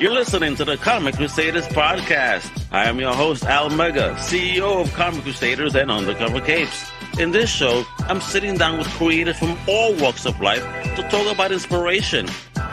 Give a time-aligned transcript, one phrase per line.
[0.00, 2.66] You're listening to the Comic Crusaders podcast.
[2.72, 6.90] I am your host, Al Mega, CEO of Comic Crusaders and Undercover Capes.
[7.20, 10.64] In this show, I'm sitting down with creators from all walks of life
[10.96, 12.26] to talk about inspiration,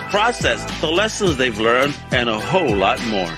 [0.09, 3.31] process, the lessons they've learned, and a whole lot more.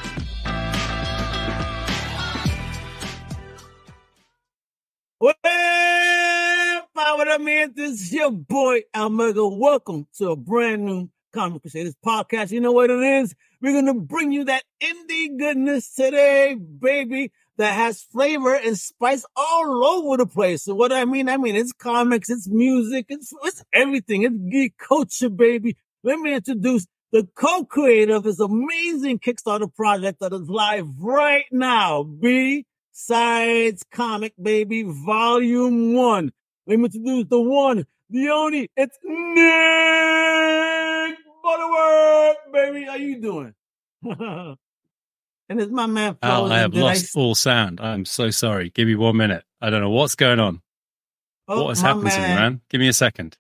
[7.33, 7.73] Up, man?
[7.75, 9.57] This is your boy Almega.
[9.57, 12.51] Welcome to a brand new Comic Crusaders podcast.
[12.51, 13.33] You know what it is?
[13.63, 19.23] We're going to bring you that indie goodness today, baby, that has flavor and spice
[19.37, 20.65] all over the place.
[20.65, 24.23] So what I mean, I mean, it's comics, it's music, it's, it's everything.
[24.23, 25.77] It's geek culture, baby.
[26.03, 32.03] Let me introduce the co-creator of this amazing Kickstarter project that is live right now.
[32.03, 36.33] B Sides Comic, baby, volume one.
[36.67, 40.32] Let me introduce the one, the only, it's Nick
[41.43, 42.85] Butterworth, baby.
[42.85, 43.53] How you doing?
[44.03, 44.57] and
[45.49, 46.17] it's my man.
[46.23, 47.81] Al, oh, I have lost all sound.
[47.81, 48.69] I'm so sorry.
[48.69, 49.43] Give me one minute.
[49.61, 50.61] I don't know what's going on.
[51.49, 52.61] Oh, what has happened to me, man?
[52.69, 53.37] Give me a second.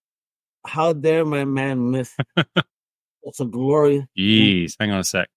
[0.65, 4.05] How dare my man miss such a glory?
[4.17, 5.29] Jeez, hang on a sec.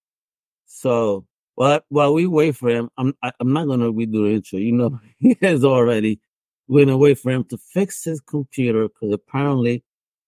[0.66, 4.58] So while while we wait for him, I'm I, I'm not gonna redo the intro.
[4.58, 6.20] You know he has already.
[6.66, 9.84] We're gonna wait for him to fix his computer because apparently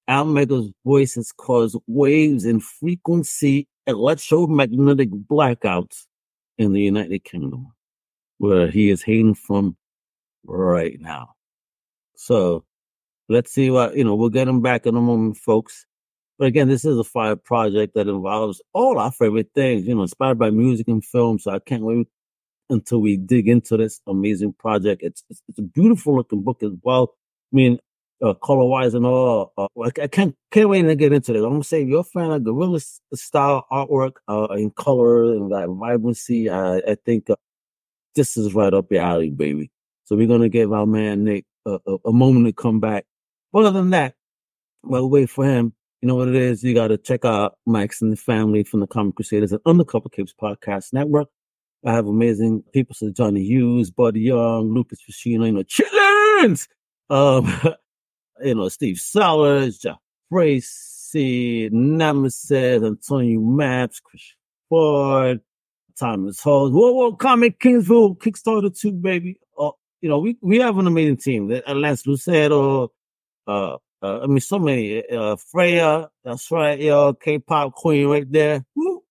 [0.09, 6.07] Al Mega's voice has caused waves in frequency electromagnetic blackouts
[6.57, 7.73] in the United Kingdom,
[8.39, 9.77] where he is hailing from
[10.47, 11.35] right now.
[12.17, 12.65] So
[13.29, 14.15] let's see what you know.
[14.15, 15.85] We'll get him back in a moment, folks.
[16.39, 20.03] But again, this is a fire project that involves all our favorite things, you know,
[20.03, 21.39] inspired by music and film.
[21.39, 22.07] So I can't wait
[22.71, 25.03] until we dig into this amazing project.
[25.03, 27.15] It's it's, it's a beautiful looking book as well.
[27.53, 27.79] I mean,
[28.23, 29.53] uh, color wise and all.
[29.57, 31.43] Uh, I, can't can't wait to get into this.
[31.43, 36.51] I'm gonna say a fan of Gorillaz style artwork uh, in color and like vibrancy,
[36.51, 37.37] I, I think uh,
[38.15, 39.71] this is right up your alley, baby.
[40.05, 43.05] So we're gonna give our man Nick a, a, a moment to come back.
[43.53, 44.15] But other than that,
[44.83, 46.63] while we wait for him, you know what it is.
[46.63, 50.09] You got to check out Max and the family from the Comic Crusaders and Undercover
[50.09, 51.29] Capes Podcast Network.
[51.85, 56.69] I have amazing people such as Johnny Hughes, Buddy Young, Lucas Fashino, you know, Chitlins!
[57.11, 57.75] Um,
[58.43, 59.97] you know, Steve Sellers, Jeff
[60.33, 64.35] Tracy, Nemesis, Antonio Maps, Chris
[64.69, 65.41] Ford,
[65.99, 69.41] Thomas Holmes, Whoa, whoa, Comic Kingsville, Kickstarter 2, baby.
[69.59, 71.51] Uh, you know, we, we have an amazing team.
[71.51, 72.93] Uh, Lance Lucero,
[73.47, 78.65] uh, uh, I mean, so many, uh, Freya, that's right, yo, K-pop queen right there.
[78.77, 79.03] Woo.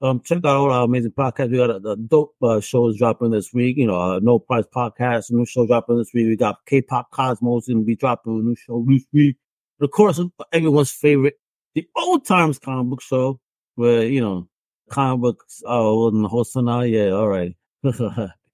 [0.00, 1.50] Um, check out all our amazing podcasts.
[1.50, 3.76] We got a, a dope uh, shows dropping this week.
[3.76, 6.26] You know, No Price Podcast, new show dropping this week.
[6.26, 9.36] We got K-pop Cosmos to be dropping a new show this week.
[9.80, 10.20] And of course,
[10.52, 11.38] everyone's favorite,
[11.74, 13.40] the Old Times comic book show,
[13.74, 14.48] where you know,
[14.88, 15.62] comic books.
[15.66, 17.56] And the host now, yeah, all right.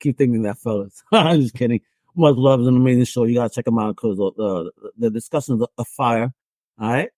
[0.01, 1.03] Keep thinking that, fellas.
[1.13, 1.81] I'm just kidding.
[2.17, 3.25] Much love is an amazing show.
[3.25, 6.33] You gotta check them out because uh, the discussions are fire.
[6.81, 7.11] All right.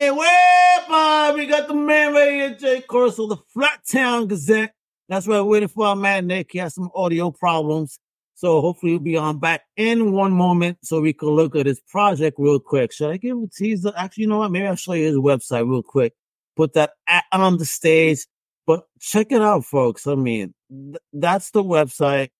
[0.00, 1.34] Hey, where?
[1.34, 4.74] We got the man right here, Jay Corso, the Flat Town Gazette.
[5.08, 6.52] That's right, waiting for our man Nick.
[6.52, 7.98] He has some audio problems.
[8.34, 11.80] So hopefully he'll be on back in one moment so we can look at his
[11.80, 12.92] project real quick.
[12.92, 13.92] Should I give a teaser?
[13.96, 14.50] Actually, you know what?
[14.50, 16.14] Maybe I'll show you his website real quick.
[16.56, 18.26] Put that at, on the stage.
[18.66, 20.06] But check it out, folks.
[20.06, 22.30] I mean, th- that's the website.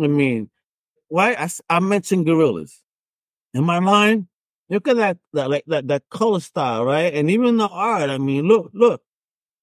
[0.00, 0.50] I mean,
[1.08, 2.72] why I mentioned Gorillaz.
[3.54, 4.26] Am I lying?
[4.70, 7.12] Look at that, that like that that color style, right?
[7.12, 8.10] And even the art.
[8.10, 9.02] I mean, look, look.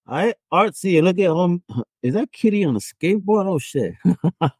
[0.08, 1.02] Right, artsy.
[1.02, 1.64] Look at home.
[2.04, 3.46] Is that Kitty on a skateboard?
[3.48, 3.94] Oh shit!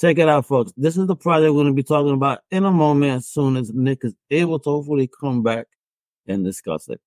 [0.00, 0.72] Check it out, folks.
[0.76, 3.12] This is the project we're going to be talking about in a moment.
[3.12, 5.66] As soon as Nick is able to hopefully come back
[6.28, 7.00] and discuss it.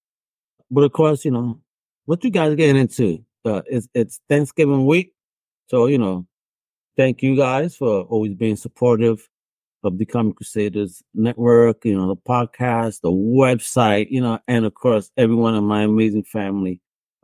[0.70, 1.62] But of course, you know
[2.06, 3.24] what you guys getting into.
[3.46, 5.14] Uh, it's it's Thanksgiving week,
[5.68, 6.28] so you know
[6.98, 9.28] thank you guys for always being supportive
[9.84, 14.74] of the Comic Crusaders Network, you know, the podcast, the website, you know, and of
[14.74, 16.80] course, every one of my amazing family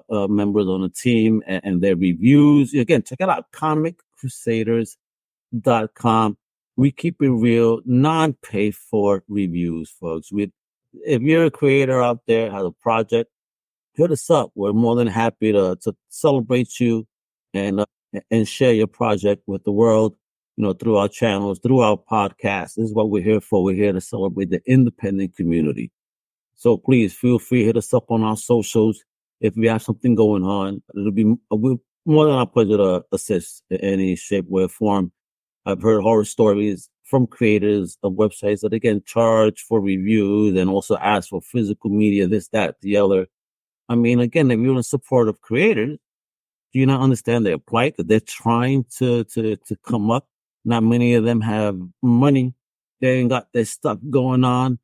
[0.09, 2.73] uh, members on the team and, and their reviews.
[2.73, 6.37] Again, check it out, comiccrusaders.com.
[6.75, 10.31] We keep it real, non pay for reviews, folks.
[10.31, 10.51] We,
[11.05, 13.31] if you're a creator out there, has a project,
[13.93, 14.51] hit us up.
[14.55, 17.07] We're more than happy to, to celebrate you
[17.53, 17.85] and, uh,
[18.29, 20.15] and share your project with the world,
[20.57, 22.75] you know, through our channels, through our podcast.
[22.75, 23.63] This is what we're here for.
[23.63, 25.91] We're here to celebrate the independent community.
[26.55, 29.03] So please feel free, to hit us up on our socials.
[29.39, 31.37] If we have something going on, it'll be
[32.05, 35.11] more than our pleasure to assist in any shape, way, or form.
[35.65, 40.97] I've heard horror stories from creators of websites that again charge for reviews and also
[40.97, 43.27] ask for physical media, this, that, the other.
[43.89, 45.99] I mean, again, if you're in support of creators,
[46.73, 50.27] Do you not understand their plight that they're trying to to to come up?
[50.67, 52.53] Not many of them have money.
[52.99, 54.79] They ain't got their stuff going on.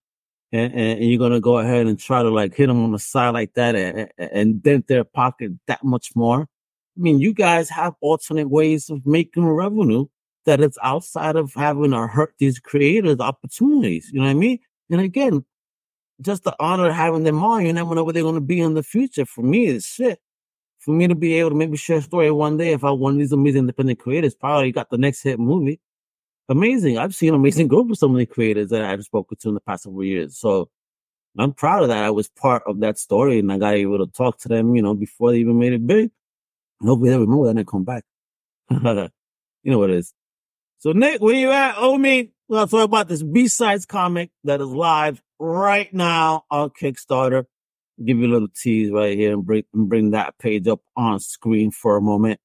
[0.54, 3.32] And, and, you're gonna go ahead and try to like hit them on the side
[3.32, 6.42] like that and, and dent their pocket that much more.
[6.44, 10.06] I mean, you guys have alternate ways of making revenue
[10.46, 14.10] that is outside of having to hurt these creators opportunities.
[14.14, 14.60] You know what I mean?
[14.90, 15.44] And again,
[16.22, 18.62] just the honor of having them on, you never know where they're going to be
[18.62, 19.26] in the future.
[19.26, 20.20] For me, it's shit.
[20.84, 23.14] For me to be able to maybe share a story one day, if I one
[23.14, 25.80] of these amazing independent creators, probably got the next hit movie.
[26.50, 26.98] Amazing.
[26.98, 30.04] I've seen amazing some of the creators that I've spoken to in the past several
[30.04, 30.38] years.
[30.38, 30.70] So
[31.38, 32.04] I'm proud of that.
[32.04, 34.82] I was part of that story and I got able to talk to them, you
[34.82, 36.12] know, before they even made it big.
[36.82, 38.04] Nobody ever remember that and come back.
[38.70, 40.14] you know what it is.
[40.80, 41.76] So Nick, where you at?
[41.78, 42.32] Oh, me.
[42.50, 47.46] Let's talk about this B-Sides comic that is live right now on Kickstarter.
[48.04, 51.72] Give you a little tease right here and bring, bring that page up on screen
[51.72, 52.40] for a moment.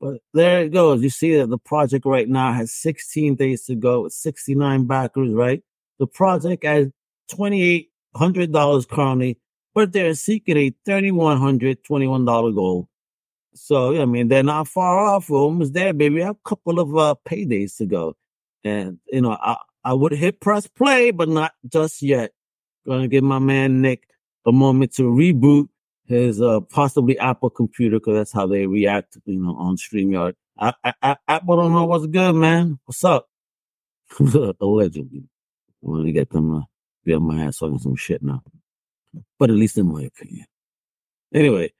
[0.00, 1.02] But there it goes.
[1.02, 5.32] You see that the project right now has 16 days to go with 69 backers,
[5.32, 5.62] right?
[5.98, 6.88] The project has
[7.30, 9.38] $2,800 currently,
[9.74, 12.88] but they're seeking a $3,121 goal.
[13.54, 15.30] So, I mean, they're not far off.
[15.30, 16.20] We're almost there, baby.
[16.20, 18.16] a couple of uh, paydays to go.
[18.64, 22.32] And, you know, I, I would hit press play, but not just yet.
[22.86, 24.08] Gonna give my man Nick
[24.46, 25.68] a moment to reboot
[26.06, 30.34] his uh, possibly Apple computer because that's how they react, you know, on StreamYard.
[30.58, 32.78] I, I, I, Apple don't know what's good, man.
[32.84, 33.28] What's up?
[34.60, 35.24] Allegedly.
[35.24, 36.60] I want to get them uh,
[37.04, 38.42] be on my ass talking some shit now.
[39.38, 40.46] But at least in my opinion.
[41.32, 41.72] Anyway,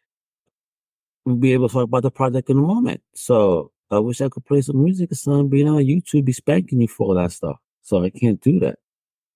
[1.24, 3.02] we'll be able to talk about the project in a moment.
[3.14, 6.32] So I wish I could play some music or something, but you know, YouTube be
[6.32, 7.56] spanking you for all that stuff.
[7.82, 8.78] So I can't do that.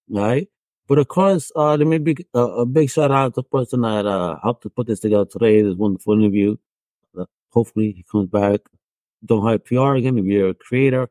[0.08, 0.48] Right?
[0.88, 3.82] But of course, uh, there may be a, a big shout out to the person
[3.82, 5.62] that uh, helped to put this together today.
[5.62, 6.56] This wonderful interview.
[7.18, 8.60] Uh, hopefully, he comes back.
[9.24, 10.18] Don't Hype PR again.
[10.18, 11.10] If you're a creator,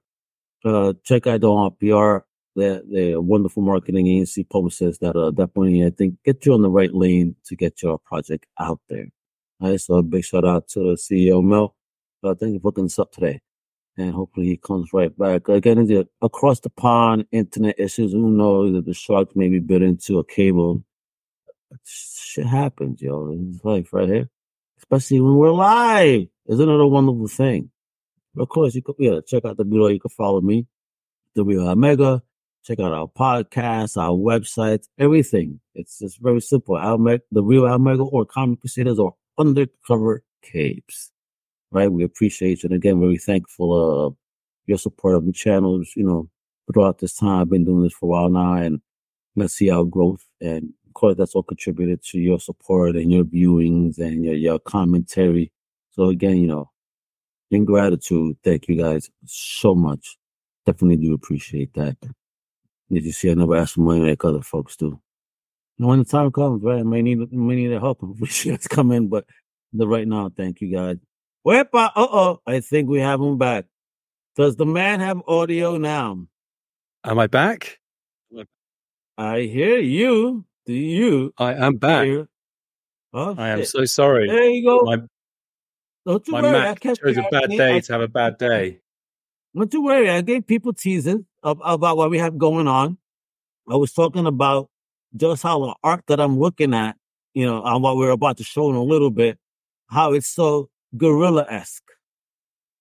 [0.66, 2.26] uh, check out Don't Hype PR.
[2.56, 6.64] They're, they're a wonderful marketing agency publicist that uh, definitely, I think, get you on
[6.64, 9.06] the right lane to get your project out there.
[9.62, 11.76] All right, so a big shout out to the CEO, Mel.
[12.24, 13.42] Uh, thank you for hooking us up today
[13.98, 15.50] and hopefully he comes right back.
[15.50, 18.14] Again, the across the pond internet issues.
[18.14, 20.84] Who knows if the sharks maybe bit into a cable?
[21.84, 23.36] Shit happens, yo.
[23.52, 24.30] It's life right here,
[24.78, 26.28] especially when we're live.
[26.48, 27.72] Isn't it a wonderful thing?
[28.38, 29.88] Of course, you could yeah check out the video.
[29.88, 30.68] You can follow me,
[31.36, 32.22] W Mega.
[32.64, 35.62] Check out our podcast, our websites, everything.
[35.74, 36.76] It's just very simple.
[36.76, 41.12] Almega, the real Almega or Comic Crusaders or Undercover Capes
[41.72, 41.92] right?
[41.92, 42.68] We appreciate you.
[42.68, 44.16] And again, very thankful of
[44.66, 46.30] your support of the channels, you know,
[46.72, 47.42] throughout this time.
[47.42, 48.82] I've been doing this for a while now and
[49.36, 50.24] let's see our growth.
[50.42, 54.60] And of course, that's all contributed to your support and your viewings and your, your
[54.60, 55.52] commentary.
[55.92, 56.72] So again, you know,
[57.50, 60.18] in gratitude, thank you guys so much.
[60.66, 61.98] Definitely do appreciate that.
[62.92, 65.00] Did you see I never ask for money like other folks do?
[65.80, 68.68] And when the time comes, right, I may need, may need help if you guys
[68.68, 69.26] come in, but
[69.74, 70.98] the right now, thank you guys.
[71.48, 73.68] Wepa, uh oh, I think we have him back.
[74.36, 76.28] Does the man have audio now?
[77.06, 77.80] Am I back?
[79.18, 80.44] I hear you.
[80.66, 81.34] Do you?
[81.38, 82.06] I am back.
[83.14, 84.28] Oh, I am so sorry.
[84.28, 84.82] There you go.
[84.82, 84.98] My,
[86.06, 86.52] Don't you my worry.
[86.52, 88.82] Mac chose a bad day I, to have a bad day.
[89.56, 90.10] Don't you worry.
[90.10, 92.98] I gave people teasing about what we have going on.
[93.72, 94.70] I was talking about
[95.16, 96.98] just how the art that I'm looking at,
[97.34, 99.40] you know, on what we're about to show in a little bit,
[99.88, 101.84] how it's so Gorillaz esque.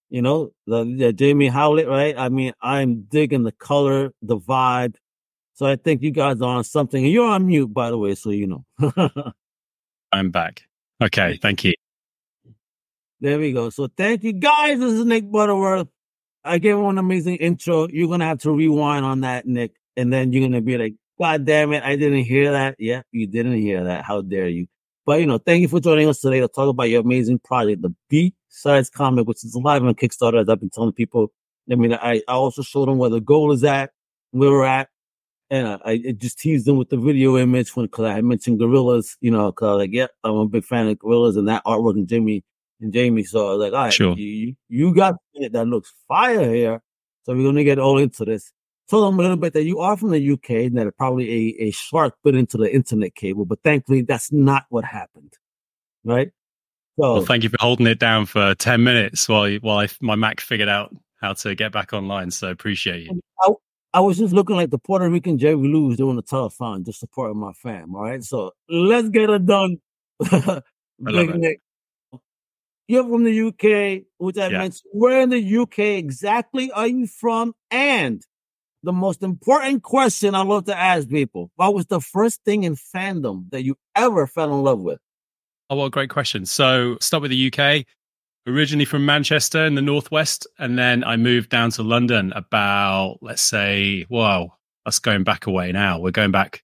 [0.09, 2.15] You know, the, the Jamie Hewlett, right?
[2.17, 4.95] I mean, I'm digging the color, the vibe.
[5.55, 7.05] So I think you guys are on something.
[7.05, 8.65] You're on mute, by the way, so you know.
[10.13, 10.63] I'm back.
[11.03, 11.75] Okay, thank you.
[13.21, 13.71] There we go.
[13.71, 14.79] So thank you guys.
[14.79, 15.89] This is Nick Butterworth.
[16.45, 17.89] I gave one amazing intro.
[17.89, 21.45] You're gonna have to rewind on that, Nick, and then you're gonna be like, "God
[21.45, 24.05] damn it, I didn't hear that." Yeah, you didn't hear that.
[24.05, 24.67] How dare you?
[25.07, 27.81] But you know, thank you for joining us today to talk about your amazing project,
[27.83, 30.41] the B Sides comic, which is live on Kickstarter.
[30.41, 31.33] As I've been telling people,
[31.71, 33.93] I mean, I, I also showed them where the goal is at,
[34.33, 34.89] where we're at,
[35.49, 39.17] and I, I just teased them with the video image when because I mentioned Gorillaz,
[39.21, 42.09] you know, because like, yeah, I'm a big fan of Gorillaz and that artwork and
[42.09, 42.43] Jimmy
[42.81, 43.23] and Jamie.
[43.23, 44.17] So I was like, all right, sure.
[44.17, 46.83] you, you got it that looks fire here.
[47.23, 48.53] So we're gonna get all into this
[48.89, 51.65] told them a little bit that you are from the UK and that probably a,
[51.65, 55.33] a shark bit into the internet cable, but thankfully that's not what happened.
[56.05, 56.31] Right?
[56.99, 60.15] So well, thank you for holding it down for 10 minutes while while I, my
[60.15, 62.31] Mac figured out how to get back online.
[62.31, 63.21] So appreciate you.
[63.43, 63.53] I,
[63.95, 67.39] I was just looking like the Puerto Rican Jerry Lewis doing the telethon, just supporting
[67.39, 67.95] my fam.
[67.95, 68.23] All right.
[68.23, 69.79] So let's get it done.
[71.01, 71.61] Nick.
[72.89, 74.59] you're from the UK, which I Yeah.
[74.59, 74.91] mentioned.
[74.93, 77.55] Where in the UK exactly are you from?
[77.71, 78.23] And
[78.87, 82.77] the most important question I love to ask people: What was the first thing in
[82.77, 85.01] fandom that you ever fell in love with?
[85.69, 86.47] Oh, what a great question.
[86.47, 87.85] So, start with the UK.
[88.49, 93.43] Originally from Manchester in the northwest, and then I moved down to London about, let's
[93.43, 94.53] say, wow,
[94.85, 95.99] that's going back away now.
[95.99, 96.63] We're going back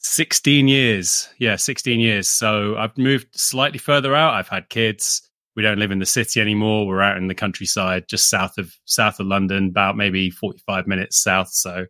[0.00, 1.28] 16 years.
[1.38, 2.28] Yeah, 16 years.
[2.28, 4.34] So I've moved slightly further out.
[4.34, 5.22] I've had kids.
[5.56, 6.86] We don't live in the city anymore.
[6.86, 11.22] We're out in the countryside, just south of south of London, about maybe 45 minutes
[11.22, 11.48] south.
[11.48, 11.86] So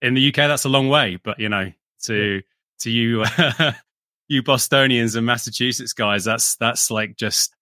[0.00, 1.18] in the UK, that's a long way.
[1.22, 1.72] But you know,
[2.04, 2.40] to
[2.80, 3.24] to you
[4.28, 7.54] you Bostonians and Massachusetts guys, that's that's like just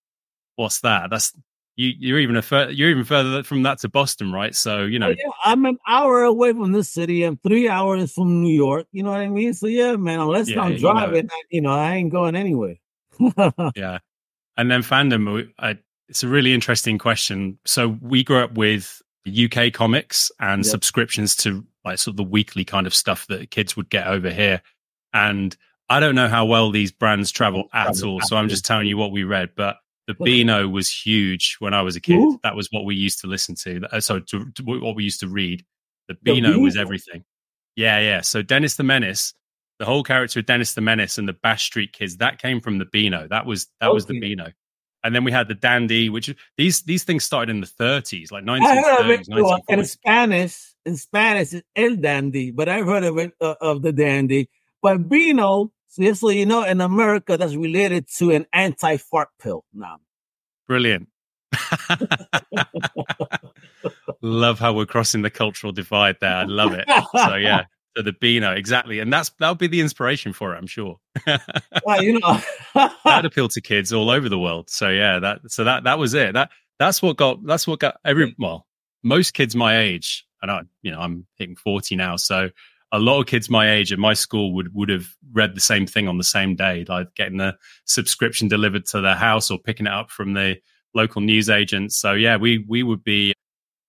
[0.57, 1.09] what's that?
[1.11, 1.33] That's
[1.77, 4.55] you you're even a fur, you're even further from that to Boston, right?
[4.55, 7.25] So you oh, know, Oh, yeah, I'm an hour away from this city.
[7.25, 8.87] I'm three hours from New York.
[8.93, 9.55] You know what I mean?
[9.55, 10.21] So yeah, man.
[10.21, 12.77] Unless Yeah, I'm you know driving, I, you know, I ain't going anywhere.
[13.75, 13.99] yeah.
[14.57, 15.79] And then fandom, I,
[16.09, 17.59] it's a really interesting question.
[17.65, 20.71] So we grew up with UK comics and Yeah.
[20.71, 24.31] subscriptions to like sort of the weekly kind of stuff that kids would get over
[24.31, 24.61] here.
[25.13, 25.57] And
[25.89, 28.21] I don't know how well these brands travel at Travel, all.
[28.23, 29.51] So I'm just telling you what we read.
[29.57, 29.77] But
[30.07, 30.25] the Okay.
[30.25, 32.15] Beano was huge when I was a kid.
[32.17, 32.41] Who?
[32.43, 33.83] That was what we used to listen to.
[33.93, 35.65] Uh, so to, to what we used to read.
[36.09, 37.25] The The Beano was everything.
[37.77, 38.21] Yeah, yeah.
[38.23, 39.33] So Dennis the Menace,
[39.81, 42.77] the whole character of Dennis the Menace and the Bash Street Kids, that came from
[42.77, 43.27] the Beano.
[43.27, 44.35] That was that was the Okay.
[44.35, 44.53] Beano.
[45.03, 48.45] And then we had the Dandy, which these these things started in the 30s, like
[48.45, 50.67] I 1930s, it well, in Spanish.
[50.85, 54.49] In Spanish, it's El Dandy, but I've heard of it uh, of the dandy.
[54.83, 59.65] But Beano, so just so you know, in America, that's related to an anti-fart pill.
[59.75, 59.99] Now,
[60.69, 61.09] Brilliant.
[64.23, 66.37] love how we're crossing the cultural divide there.
[66.37, 66.87] I love it.
[67.15, 67.65] So yeah,
[68.01, 68.99] so the Beano, exactly.
[68.99, 70.99] And that's that'll be the inspiration for it, I'm sure.
[71.85, 72.41] well, you know,
[72.75, 74.71] that appealed to kids all over the world.
[74.71, 76.33] So yeah, that so that that was it.
[76.33, 78.67] That that's what got that's what got every well,
[79.03, 82.49] most kids my age, and I you know, I'm hitting 40 now, so
[82.91, 85.87] a lot of kids my age at my school would would have read the same
[85.87, 87.55] thing on the same day, like getting the
[87.85, 90.57] subscription delivered to their house or picking it up from the
[90.95, 91.97] local news agents.
[91.99, 93.35] So yeah, we we would be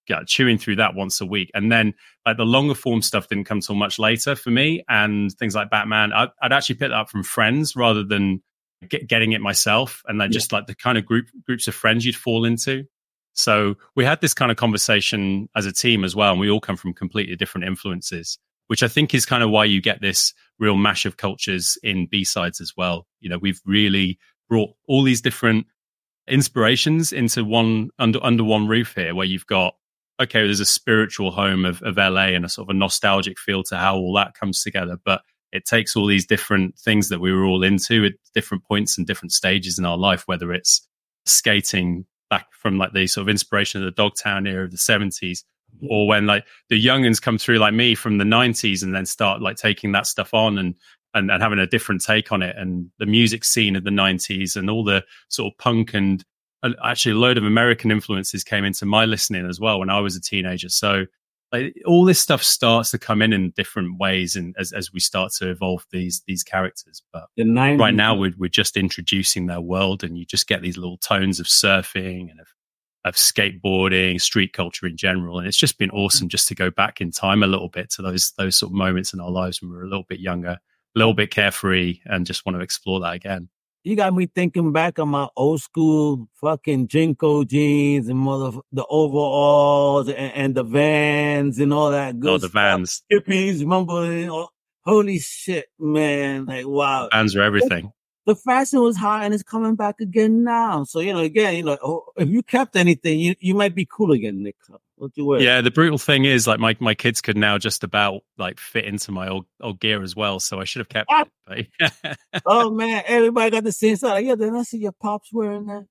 [0.08, 1.52] yeah, chewing through that once a week.
[1.54, 1.94] And then
[2.26, 4.84] like the longer form stuff didn't come till much later for me.
[4.90, 8.42] And things like Batman, I, I'd actually pick that up from friends rather than
[8.90, 10.02] get, getting it myself.
[10.08, 12.86] And then just like the kind of group groups of friends you'd fall into.
[13.34, 16.32] So we had this kind of conversation as a team as well.
[16.32, 19.66] And we all come from completely different influences, which I think is kind of why
[19.66, 23.08] you get this real mash of cultures in B sides as well.
[23.20, 25.66] You know, we've really brought all these different
[26.28, 29.76] inspirations into one under under one roof here where you've got
[30.22, 33.64] okay there's a spiritual home of, of la and a sort of a nostalgic feel
[33.64, 37.32] to how all that comes together but it takes all these different things that we
[37.32, 40.88] were all into at different points and different stages in our life whether it's
[41.26, 45.44] skating back from like the sort of inspiration of the dogtown era of the 70s
[45.90, 49.42] or when like the youngins come through like me from the 90s and then start
[49.42, 50.76] like taking that stuff on and
[51.14, 54.56] and, and having a different take on it and the music scene of the 90s
[54.56, 56.24] and all the sort of punk and
[56.84, 60.16] actually a load of american influences came into my listening as well when i was
[60.16, 60.70] a teenager.
[60.70, 61.06] So
[61.52, 65.00] like all this stuff starts to come in in different ways and as, as we
[65.00, 67.02] start to evolve these these characters.
[67.12, 67.80] But the 90s.
[67.80, 71.40] right now we're, we're just introducing their world and you just get these little tones
[71.40, 72.48] of surfing and of,
[73.04, 75.40] of skateboarding street culture in general.
[75.40, 78.02] And it's just been awesome just to go back in time a little bit to
[78.02, 80.58] those those sort of moments in our lives when we were a little bit younger
[80.94, 83.50] a little bit carefree and just want to explore that again
[83.84, 88.86] you got me thinking back on my old school fucking JNCO jeans and mother the
[88.90, 92.54] overalls and, and the vans and all that oh, good oh the stuff.
[92.54, 94.12] vans hippies, remember?
[94.12, 94.50] you know,
[94.84, 96.46] Holy shit, man!
[96.48, 97.94] Like wow, vans are everything
[98.26, 100.84] the fashion was hot and it's coming back again now.
[100.84, 103.88] So you know, again, you know, oh, if you kept anything, you you might be
[103.90, 104.56] cool again, Nick.
[105.02, 105.42] What you wear?
[105.42, 108.86] yeah the brutal thing is like my, my kids could now just about like fit
[108.86, 111.26] into my old old gear as well so i should have kept Ah.
[111.50, 114.20] it but Oh man, everybody got the same style.
[114.22, 115.86] Yeah, then I see your pops wearing that.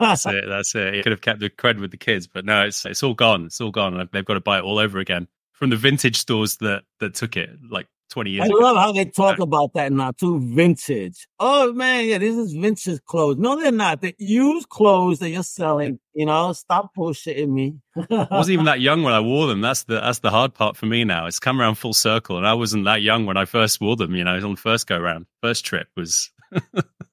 [0.00, 0.44] That's it.
[0.48, 0.94] That's it.
[0.96, 3.44] You could have kept the cred with the kids, but no, it's it's all gone.
[3.46, 3.98] It's all gone.
[4.00, 7.14] and They've got to buy it all over again from the vintage stores that that
[7.14, 8.56] took it like twenty years I ago.
[8.56, 10.38] love how they talk about that now too.
[10.54, 11.26] Vintage.
[11.40, 13.38] Oh man, yeah, this is vintage clothes.
[13.38, 14.00] No, they're not.
[14.00, 15.98] They're used clothes that you're selling.
[16.12, 17.76] You know, stop bullshitting me.
[17.96, 19.62] I wasn't even that young when I wore them.
[19.62, 21.26] That's the that's the hard part for me now.
[21.26, 24.14] It's come around full circle, and I wasn't that young when I first wore them.
[24.14, 26.30] You know, on the first go round, first trip was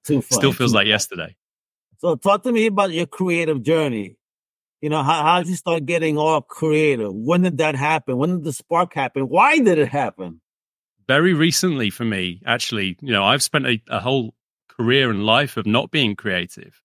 [0.06, 1.36] Too still feels too like yesterday.
[2.00, 4.18] So talk to me about your creative journey.
[4.82, 7.14] You know, how how did you start getting all creative?
[7.14, 8.18] When did that happen?
[8.18, 9.24] When did the spark happen?
[9.24, 10.42] Why did it happen?
[11.10, 14.34] Very recently for me actually you know i've spent a, a whole
[14.70, 16.82] career and life of not being creative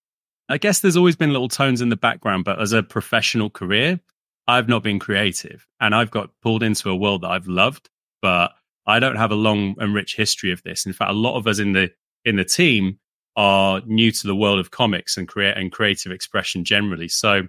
[0.49, 4.01] I guess there's always been little tones in the background, but as a professional career,
[4.47, 7.89] I've not been creative and I've got pulled into a world that I've loved,
[8.21, 8.53] but
[8.87, 10.85] I don't have a long and rich history of this.
[10.85, 11.91] In fact, a lot of us in the
[12.27, 12.99] in the team
[13.37, 17.09] are new to the world of comics and create and creative expression generally.
[17.09, 17.49] So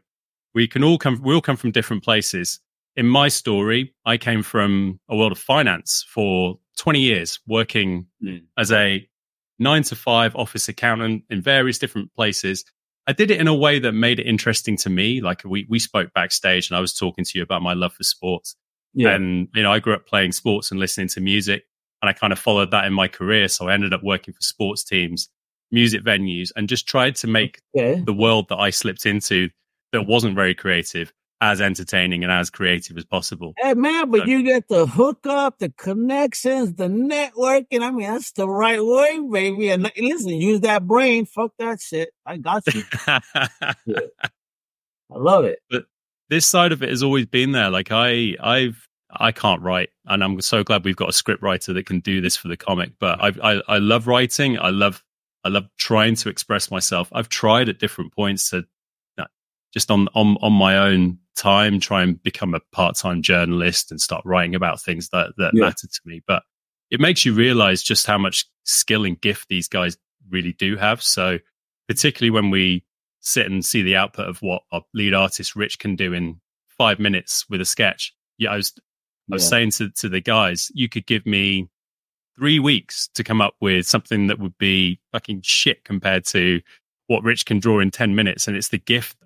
[0.54, 2.62] we can all come we all come from different places.
[2.96, 8.44] In my story, I came from a world of finance for 20 years, working mm.
[8.58, 9.08] as a
[9.60, 12.66] nine to five office accountant in various different places.
[13.08, 15.22] I did it in a way that made it interesting to me.
[15.22, 18.04] Like we we spoke backstage, and I was talking to you about my love for
[18.04, 18.56] sports.
[18.94, 19.14] Yeah.
[19.14, 21.64] And you know, I grew up playing sports and listening to music,
[22.02, 23.48] and I kind of followed that in my career.
[23.48, 25.30] So I ended up working for sports teams,
[25.72, 28.02] music venues, and just tried to make okay.
[28.02, 29.50] the world that I slipped into
[29.92, 33.54] that wasn't very creative as entertaining and as creative as possible.
[33.58, 37.82] Hey man, but so, you get the hookup, the connections, the networking.
[37.82, 39.70] I mean, that's the right way, baby.
[39.70, 41.26] And listen, use that brain.
[41.26, 42.10] Fuck that shit.
[42.26, 42.84] I got you.
[43.08, 44.00] yeah.
[45.12, 45.60] I love it.
[45.70, 45.86] But
[46.30, 47.70] this side of it has always been there.
[47.70, 51.74] Like I, I've, I can't write, and I'm so glad we've got a script writer
[51.74, 52.92] that can do this for the comic.
[53.00, 54.60] But I, I, I love writing.
[54.60, 55.04] I love,
[55.44, 57.10] I love trying to express myself.
[57.14, 58.66] I've tried at different points to
[59.76, 64.24] just on on on my own time try and become a part-time journalist and start
[64.26, 65.66] writing about things that that yeah.
[65.66, 66.44] matter to me but
[66.90, 69.98] it makes you realize just how much skill and gift these guys
[70.30, 71.38] really do have so
[71.88, 72.84] particularly when we
[73.20, 76.40] sit and see the output of what our lead artist rich can do in
[76.78, 78.74] five minutes with a sketch yeah i was
[79.32, 79.50] i was yeah.
[79.50, 81.70] saying to, to the guys you could give me
[82.38, 86.62] three weeks to come up with something that would be fucking shit compared to
[87.08, 89.18] what rich can draw in 10 minutes and it's the gift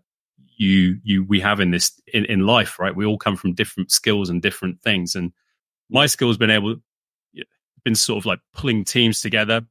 [0.60, 2.96] you you we have in this in, in life, right?
[2.96, 5.16] We all come from different skills and different things.
[5.16, 5.32] And
[5.90, 6.76] my skill has been able
[7.84, 9.62] been sort of like pulling teams together,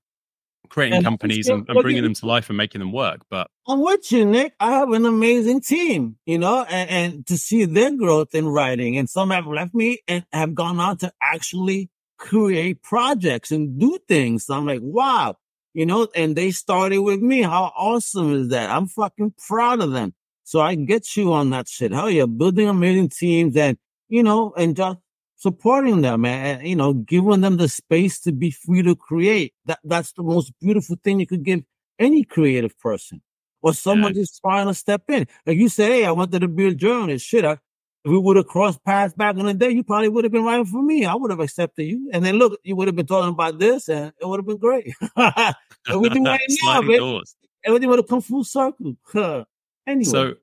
[0.71, 3.21] creating and companies and, and, bringing them to life and making them work.
[3.31, 4.55] But I'm with you, Nick.
[4.59, 8.97] I have an amazing team, you know, and, and to see their growth in writing,
[8.97, 13.99] and some have left me and have gone on to actually create projects and do
[14.09, 14.47] things.
[14.47, 15.37] So I'm like, wow,
[15.75, 17.43] you know, and they started with me.
[17.43, 18.71] How awesome is that?
[18.71, 20.15] I'm fucking proud of them.
[20.49, 21.93] So I get you on that shit.
[21.93, 23.77] Hell yeah, building amazing teams and,
[24.09, 24.97] you know, and just
[25.37, 29.53] supporting them and, you know, giving them the space to be free to create.
[29.67, 31.65] That That's the most beautiful thing you could give
[31.99, 33.21] any creative person
[33.61, 34.23] or someone yeah.
[34.23, 35.27] just trying to step in.
[35.45, 37.27] Like you say, hey, I wanted to be a journalist.
[37.27, 40.25] Shit, I, if we would have crossed paths back in the day, you probably would
[40.25, 41.05] have been writing for me.
[41.05, 42.09] I would have accepted you.
[42.15, 44.57] And then look, you would have been talking about this and it would have been
[44.57, 44.95] great.
[45.87, 47.21] Everything right now.
[47.67, 48.97] Everything would have come full circle.
[49.89, 50.05] Anyway.
[50.05, 50.35] So,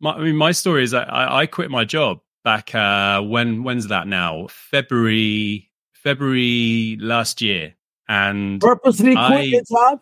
[0.00, 2.74] my, I mean, my story is I, I quit my job back.
[2.74, 4.48] Uh, when when's that now?
[4.50, 7.74] February February last year,
[8.08, 10.00] and purposely quit your job.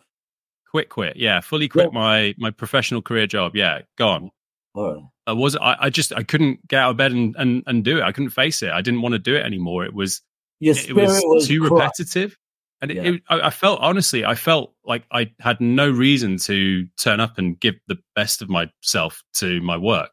[0.71, 1.15] Quit, quit.
[1.15, 1.99] Yeah, fully quit yeah.
[1.99, 3.55] my my professional career job.
[3.55, 4.31] Yeah, gone.
[4.75, 5.09] Oh.
[5.27, 7.97] I was I, I just I couldn't get out of bed and, and and do
[7.97, 8.03] it.
[8.03, 8.71] I couldn't face it.
[8.71, 9.85] I didn't want to do it anymore.
[9.85, 10.21] It was
[10.59, 12.37] Your it, was, was too repetitive.
[12.81, 13.01] And yeah.
[13.03, 17.37] it, I, I felt honestly, I felt like I had no reason to turn up
[17.37, 20.11] and give the best of myself to my work.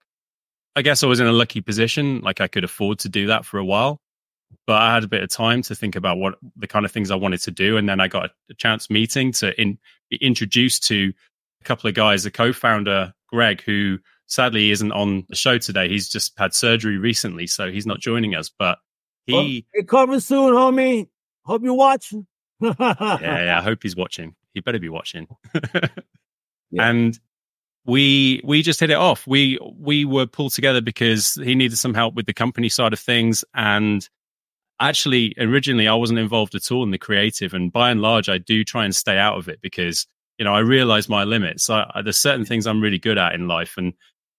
[0.77, 3.45] I guess I was in a lucky position, like I could afford to do that
[3.45, 4.01] for a while.
[4.67, 7.11] But I had a bit of time to think about what the kind of things
[7.11, 9.79] I wanted to do, and then I got a, a chance meeting to in,
[10.11, 11.13] be introduced to
[11.61, 12.23] a couple of guys.
[12.23, 17.47] The co-founder Greg, who sadly isn't on the show today, he's just had surgery recently,
[17.47, 18.51] so he's not joining us.
[18.57, 18.81] But oh,
[19.27, 21.09] he well, it coming soon, homie.
[21.45, 22.27] Hope you're watching
[22.61, 23.59] yeah, yeah.
[23.59, 24.35] I hope he's watching.
[24.53, 25.27] He better be watching.
[26.71, 26.89] yeah.
[26.89, 27.19] And
[27.87, 29.27] we we just hit it off.
[29.27, 33.01] We we were pulled together because he needed some help with the company side of
[33.01, 33.45] things.
[33.55, 34.09] And
[34.81, 37.55] actually, originally, I wasn't involved at all in the creative.
[37.55, 40.07] And by and large, I do try and stay out of it because
[40.39, 41.69] you know I realize my limits.
[41.69, 43.93] I, I, there's certain things I'm really good at in life, and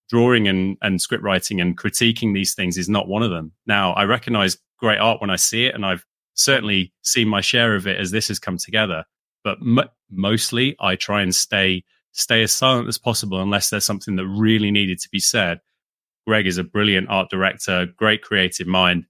[0.10, 3.51] drawing and and script writing and critiquing these things is not one of them.
[3.67, 7.75] Now I recognize great art when I see it, and I've certainly seen my share
[7.75, 9.05] of it as this has come together.
[9.43, 14.15] But m- mostly, I try and stay stay as silent as possible unless there's something
[14.15, 15.59] that really needed to be said.
[16.25, 19.05] Greg is a brilliant art director, great creative mind.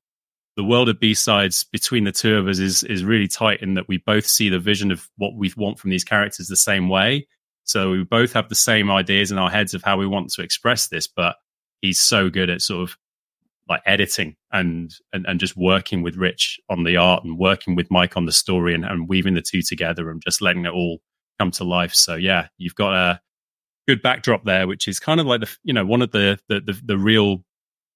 [0.57, 3.73] The world of B sides between the two of us is is really tight in
[3.75, 6.89] that we both see the vision of what we want from these characters the same
[6.89, 7.27] way.
[7.63, 10.43] So we both have the same ideas in our heads of how we want to
[10.43, 11.35] express this, but
[11.81, 12.97] he's so good at sort of
[13.67, 17.89] like editing and, and and just working with Rich on the art and working with
[17.89, 20.99] Mike on the story and, and weaving the two together and just letting it all
[21.39, 21.93] come to life.
[21.93, 23.21] So yeah, you've got a
[23.87, 26.61] good backdrop there, which is kind of like the you know one of the the
[26.61, 27.43] the, the real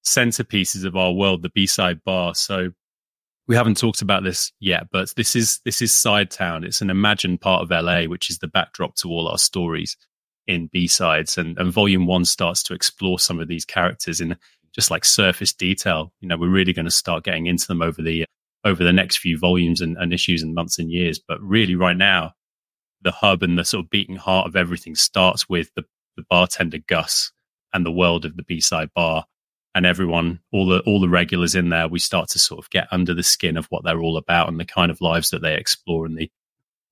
[0.05, 2.34] centerpieces of our world, the B side bar.
[2.36, 2.71] So
[3.47, 6.63] we haven't talked about this yet, but this is this is Sidetown.
[6.63, 9.97] It's an imagined part of LA, which is the backdrop to all our stories.
[10.47, 14.36] in B sides, and, and Volume One starts to explore some of these characters in
[14.79, 16.13] just like surface detail.
[16.21, 18.23] You know, we're really going to start getting into them over the
[18.63, 21.19] over the next few volumes and, and issues and months and years.
[21.19, 22.31] But really, right now,
[23.01, 25.83] the hub and the sort of beating heart of everything starts with the,
[26.15, 27.33] the bartender Gus
[27.73, 29.25] and the world of the B side bar
[29.75, 31.89] and everyone, all the all the regulars in there.
[31.89, 34.57] We start to sort of get under the skin of what they're all about and
[34.57, 36.31] the kind of lives that they explore and the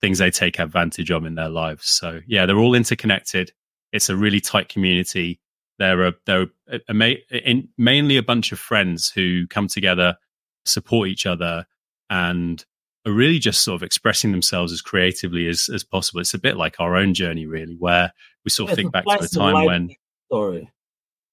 [0.02, 1.88] things they take advantage of in their lives.
[1.88, 3.54] So yeah, they're all interconnected.
[3.94, 5.40] It's a really tight community.
[5.80, 10.18] They're a, they're a, a, in, mainly a bunch of friends who come together,
[10.66, 11.66] support each other,
[12.10, 12.64] and
[13.06, 16.20] are really just sort of expressing themselves as creatively as, as possible.
[16.20, 18.12] It's a bit like our own journey, really, where
[18.44, 19.90] we sort of yeah, think back to a time when.
[20.28, 20.70] Story.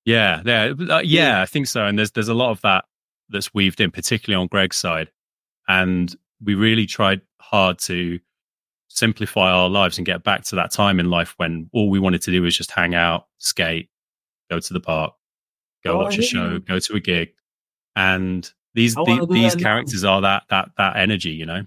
[0.04, 1.86] Yeah, yeah, uh, yeah, I think so.
[1.86, 2.84] And there's there's a lot of that
[3.30, 5.10] that's weaved in, particularly on Greg's side,
[5.66, 8.20] and we really tried hard to
[8.88, 12.22] simplify our lives and get back to that time in life when all we wanted
[12.22, 13.88] to do was just hang out, skate,
[14.50, 15.14] go to the park,
[15.84, 16.60] go oh, watch a show, you.
[16.60, 17.30] go to a gig,
[17.96, 20.14] and these the, these characters now.
[20.14, 21.64] are that that that energy, you know.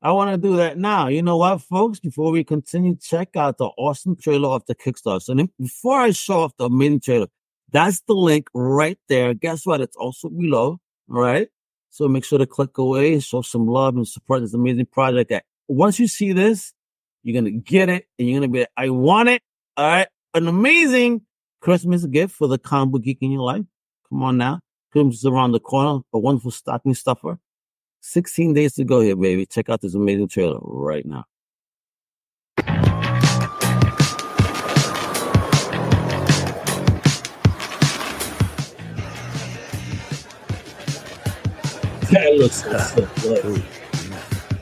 [0.00, 1.08] I want to do that now.
[1.08, 1.98] You know what, folks?
[1.98, 5.20] Before we continue, check out the awesome trailer of the Kickstarter.
[5.20, 7.26] So before I show off the amazing trailer,
[7.72, 9.34] that's the link right there.
[9.34, 9.80] Guess what?
[9.80, 10.78] It's also below.
[11.10, 11.48] All right.
[11.90, 15.30] So make sure to click away, show some love and support this amazing project.
[15.30, 16.72] That Once you see this,
[17.24, 19.42] you're gonna get it, and you're gonna be, like, I want it.
[19.76, 20.06] All right.
[20.34, 21.22] An amazing
[21.60, 23.64] Christmas gift for the comic geek in your life.
[24.08, 24.60] Come on now.
[24.92, 26.02] Christmas is around the corner.
[26.12, 27.38] A wonderful stocking stuffer.
[28.00, 29.44] 16 days to go here, baby.
[29.44, 31.24] Check out this amazing trailer right now.
[42.10, 43.62] That looks good.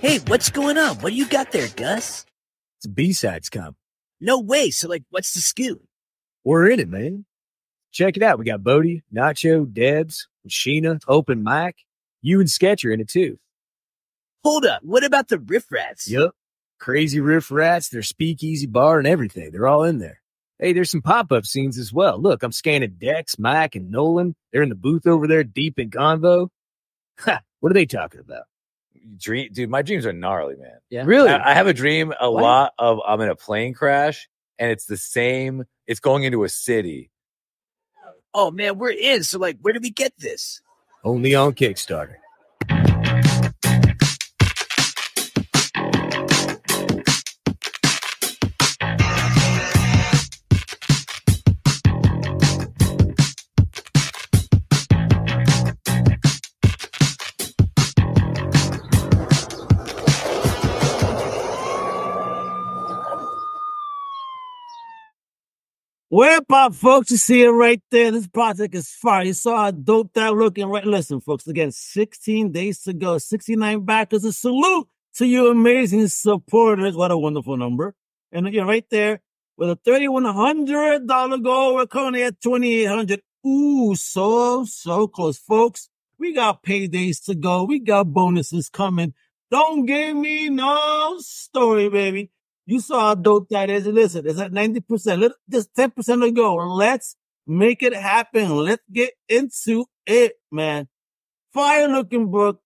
[0.01, 0.97] Hey, what's going on?
[0.97, 2.27] What do you got there, Gus?
[2.79, 3.77] It's B-sides come.
[4.21, 4.71] No way.
[4.71, 5.86] So, like, what's the scoop?
[6.47, 7.25] We're in it, man.
[7.91, 8.39] Check it out.
[8.39, 11.79] We got Bodie, Nacho, Debs, Sheena, Open Mike.
[12.23, 13.41] You and Sketch are in it too.
[14.45, 14.81] Hold up.
[14.85, 16.09] What about the Riff Rats?
[16.09, 16.31] Yep.
[16.79, 19.51] Crazy Riff Rats, their speakeasy bar and everything.
[19.51, 20.21] They're all in there.
[20.61, 22.17] Hey, there's some pop up scenes as well.
[22.23, 24.37] Look, I'm scanning Dex, Mike, and Nolan.
[24.53, 26.51] They're in the booth over there, deep in convo.
[27.19, 28.45] Ha, what are they talking about?
[29.19, 30.79] Dream, dude, my dreams are gnarly, man.
[30.91, 31.31] Yeah, really.
[31.31, 32.43] I, I have a dream a what?
[32.43, 35.65] lot of I'm in a plane crash, and it's the same.
[35.87, 37.11] It's going into a city.
[38.35, 39.23] Oh man, we're in.
[39.23, 40.61] So like, where do we get this?
[41.05, 42.17] Only on Kickstarter.
[66.17, 67.11] Where up, folks?
[67.11, 68.11] You see it right there.
[68.11, 69.25] This project is fire.
[69.25, 70.87] You saw how dope that looking, right?
[70.87, 74.25] Listen, folks, again, 16 days to go, 69 backers.
[74.25, 76.97] A salute to you amazing supporters.
[76.97, 77.95] What a wonderful number.
[78.33, 79.21] And you're right there
[79.59, 81.75] with a $3,100 goal.
[81.75, 83.21] We're currently at 2,800.
[83.47, 85.91] Ooh, so, so close, folks.
[86.19, 87.65] We got paydays to go.
[87.65, 89.13] We got bonuses coming.
[89.51, 92.31] Don't give me no story, baby.
[92.67, 93.87] You saw how dope that is.
[93.87, 95.21] Listen, it's at 90%.
[95.21, 96.57] Let, just 10% to go.
[96.57, 98.57] Let's make it happen.
[98.57, 100.89] Let's get into it, man.
[101.55, 102.61] Fire looking book.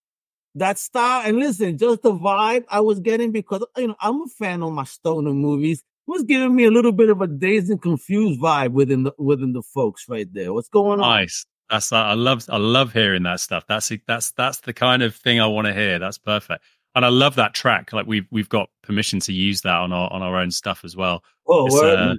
[0.55, 1.23] That style.
[1.29, 4.73] And listen, just the vibe I was getting because, you know, I'm a fan of
[4.73, 5.85] my stoner movies.
[6.07, 9.53] Was giving me a little bit of a dazed and confused vibe within the, within
[9.53, 10.53] the folks right there.
[10.53, 11.09] What's going on?
[11.09, 11.47] Nice.
[11.69, 13.65] That's I love I love hearing that stuff.
[13.69, 16.01] That's that's that's the kind of thing I want to hear.
[16.01, 17.93] That's perfect and I love that track.
[17.93, 20.97] Like we've we've got permission to use that on our on our own stuff as
[20.97, 21.23] well.
[21.47, 22.15] Oh, uh,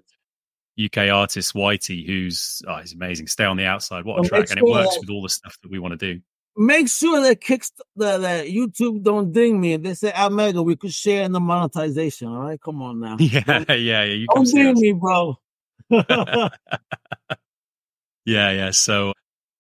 [0.84, 3.28] UK artist Whitey, who's oh, he's amazing.
[3.28, 4.06] Stay on the outside.
[4.06, 6.22] What a track, and it works with all the stuff that we want to do.
[6.58, 9.78] Make sure that kicks that, that YouTube don't ding me.
[9.78, 12.28] They say Almega, we could share in the monetization.
[12.28, 13.16] All right, come on now.
[13.20, 14.04] Yeah, yeah, yeah.
[14.04, 15.40] You don't ding me, bro.
[15.90, 16.50] yeah,
[18.26, 18.72] yeah.
[18.72, 19.14] So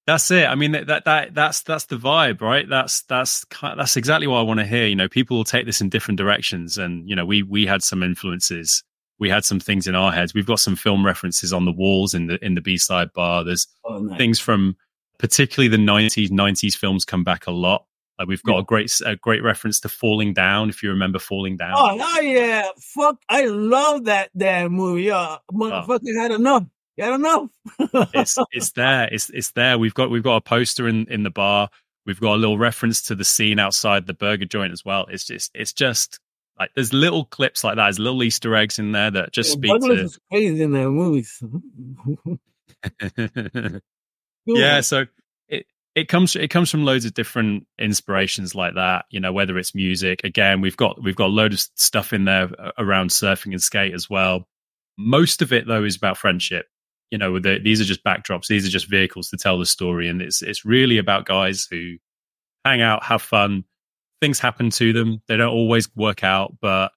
[0.08, 0.46] that's it.
[0.48, 2.68] I mean, that that that's that's the vibe, right?
[2.68, 4.88] That's that's that's exactly what I want to hear.
[4.88, 7.84] You know, people will take this in different directions, and you know, we we had
[7.84, 8.84] some influences.
[9.20, 10.34] We had some things in our heads.
[10.34, 13.44] We've got some film references on the walls in the in the B side bar.
[13.44, 14.18] There's oh, nice.
[14.18, 14.76] things from
[15.20, 16.30] particularly the 90s.
[16.30, 17.86] 90s films come back a lot.
[18.18, 18.60] Like we've got yeah.
[18.60, 21.74] a great a great reference to Falling Down, if you remember Falling Down.
[21.76, 23.18] Oh, oh yeah, fuck!
[23.30, 25.04] I love that damn movie.
[25.04, 25.56] Yeah, oh.
[25.56, 26.20] motherfucker oh.
[26.20, 26.64] had enough.
[27.00, 27.50] I don't know.
[28.14, 29.08] it's it's there.
[29.12, 29.78] It's it's there.
[29.78, 31.70] We've got we've got a poster in in the bar.
[32.06, 35.06] We've got a little reference to the scene outside the burger joint as well.
[35.10, 36.20] It's just it's just
[36.60, 39.78] like there's little clips like that, there's little Easter eggs in there that just Yeah,
[39.78, 41.42] speak to crazy in their movies.
[44.46, 45.06] yeah so
[45.48, 49.58] it it comes it comes from loads of different inspirations like that you know whether
[49.58, 53.52] it's music again we've got we've got a load of stuff in there around surfing
[53.52, 54.48] and skate as well
[54.98, 56.66] most of it though is about friendship
[57.12, 60.08] you know the, these are just backdrops these are just vehicles to tell the story
[60.08, 61.98] and it's it's really about guys who
[62.66, 63.64] hang out have fun
[64.22, 66.92] things happen to them they don't always work out but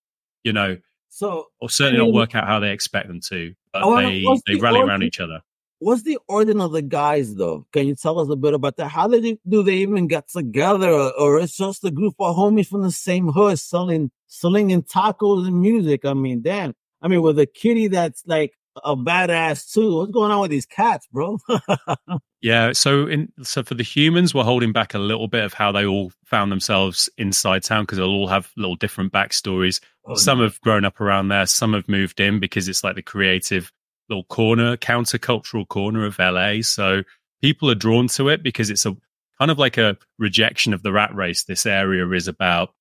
[0.44, 0.76] you know
[1.08, 3.90] So, or certainly I mean- not work out how they expect them to but oh,
[3.90, 5.40] I wanna- they they the rally around each other
[5.80, 7.66] what's the origin of the guys, though?
[7.70, 8.88] Can you tell us a bit about that?
[8.88, 12.34] How did you, do they even get together, or, or it's just a group of
[12.34, 16.06] homies from the same hood selling selling tacos and music?
[16.06, 16.74] I mean, damn.
[17.02, 19.96] I mean, with a kitty that's like a badass too.
[19.96, 21.38] What's going on with these cats, bro?
[22.44, 25.72] Yeah, so in so for the humans, we're holding back a little bit of how
[25.72, 29.80] they all found themselves in Sidetown because they'll all have little different backstories.
[30.04, 33.02] Oh, some have grown up around there, some have moved in because it's like the
[33.02, 33.72] creative
[34.10, 36.60] little corner, countercultural corner of LA.
[36.60, 37.04] So
[37.40, 38.94] people are drawn to it because it's a
[39.38, 41.44] kind of like a rejection of the rat race.
[41.44, 42.74] This area is about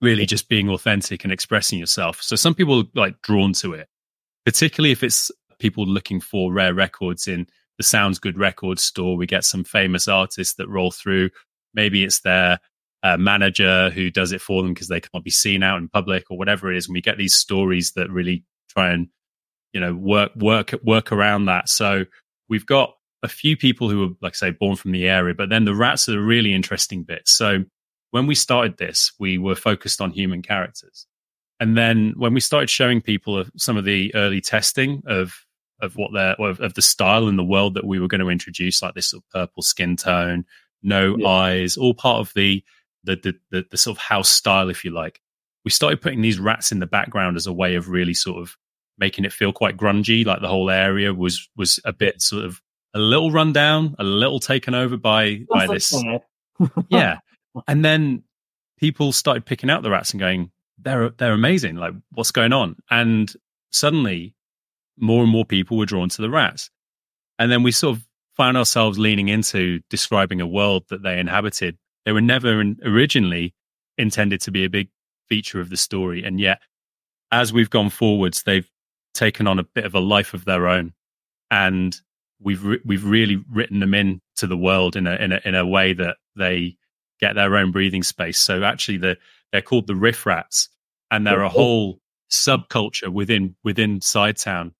[0.00, 2.20] really just being authentic and expressing yourself.
[2.22, 3.88] So some people are like drawn to it,
[4.46, 9.16] particularly if it's people looking for rare records in the Sounds Good record store.
[9.16, 11.30] We get some famous artists that roll through.
[11.74, 12.60] Maybe it's their
[13.02, 16.24] uh, manager who does it for them because they can't be seen out in public
[16.30, 16.86] or whatever it is.
[16.86, 19.08] And we get these stories that really try and
[19.72, 21.68] you know work work work around that.
[21.68, 22.04] So
[22.48, 25.50] we've got a few people who are like I say born from the area, but
[25.50, 27.22] then the rats are the really interesting bit.
[27.26, 27.64] So
[28.12, 31.06] when we started this, we were focused on human characters.
[31.58, 35.34] And then when we started showing people some of the early testing of
[35.80, 38.30] of what their of, of the style and the world that we were going to
[38.30, 40.44] introduce, like this sort of purple skin tone,
[40.82, 41.28] no Yeah.
[41.28, 42.62] eyes, all part of the
[43.04, 45.20] the, the the the sort of house style, if you like.
[45.64, 48.56] We started putting these rats in the background as a way of really sort of
[48.98, 52.60] making it feel quite grungy, like the whole area was was a bit sort of
[52.94, 55.92] a little run down, a little taken over by by this
[56.88, 57.18] yeah.
[57.66, 58.22] And then
[58.78, 61.76] people started picking out the rats and going, they're they're amazing.
[61.76, 62.76] Like, what's going on?
[62.90, 63.32] And
[63.70, 64.34] suddenly,
[64.98, 66.70] more and more people were drawn to the rats.
[67.38, 71.76] And then we sort of found ourselves leaning into describing a world that they inhabited.
[72.04, 73.54] They were never in, originally
[73.98, 74.88] intended to be a big
[75.28, 76.60] feature of the story, and yet,
[77.32, 78.70] as we've gone forwards, they've
[79.14, 80.92] taken on a bit of a life of their own,
[81.50, 82.00] and
[82.40, 85.54] we've re- we've really written them in to the world in a in a in
[85.54, 86.76] a way that they
[87.20, 88.38] get their own breathing space.
[88.38, 89.16] So actually, the
[89.52, 90.68] they're called the riff rats,
[91.10, 92.00] and they're a oh, whole
[92.30, 94.72] subculture within within Sidetown.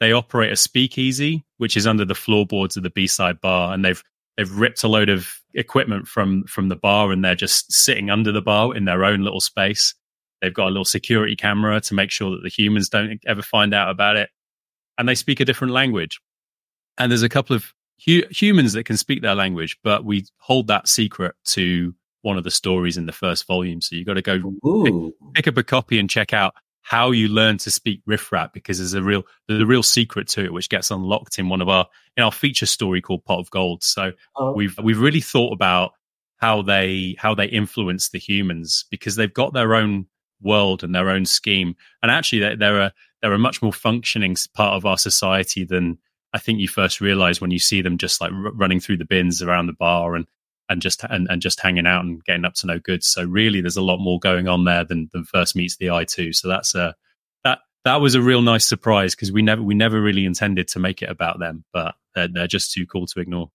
[0.00, 3.84] They operate a speakeasy, which is under the floorboards of the B side bar, and
[3.84, 4.02] they've
[4.36, 8.32] they've ripped a load of equipment from from the bar, and they're just sitting under
[8.32, 9.94] the bar in their own little space.
[10.42, 13.72] They've got a little security camera to make sure that the humans don't ever find
[13.72, 14.30] out about it,
[14.98, 16.20] and they speak a different language.
[16.98, 17.72] And there's a couple of
[18.04, 22.44] hu- humans that can speak their language, but we hold that secret to one of
[22.44, 23.80] the stories in the first volume.
[23.80, 24.34] So you've got to go
[24.66, 25.14] Ooh.
[25.34, 28.78] pick up a copy and check out how you learn to speak riff rap because
[28.78, 31.68] there's a real there's a real secret to it which gets unlocked in one of
[31.68, 33.82] our in our feature story called Pot of Gold.
[33.82, 35.92] So Oh, we've we've really thought about
[36.36, 40.06] how they how they influence the humans because they've got their own
[40.42, 44.36] world and their own scheme and actually they're, they're a they're a much more functioning
[44.54, 45.98] part of our society than
[46.36, 49.06] I think you first realize when you see them just like r- running through the
[49.06, 50.26] bins around the bar and
[50.68, 53.02] and just and, and just hanging out and getting up to no good.
[53.02, 56.04] So really, there's a lot more going on there than than first meets the eye
[56.04, 56.34] too.
[56.34, 56.94] So that's a
[57.42, 60.78] that that was a real nice surprise because we never we never really intended to
[60.78, 63.50] make it about them, but they're, they're just too cool to ignore.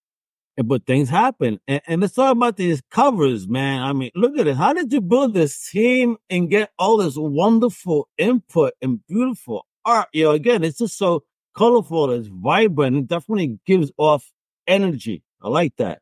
[0.57, 1.59] But things happen.
[1.67, 3.83] And, and let's talk about these covers, man.
[3.83, 4.57] I mean, look at it.
[4.57, 10.09] How did you build this team and get all this wonderful input and beautiful art?
[10.13, 11.23] You know, again, it's just so
[11.55, 12.97] colorful, it's vibrant.
[12.97, 14.29] It definitely gives off
[14.67, 15.23] energy.
[15.41, 16.01] I like that.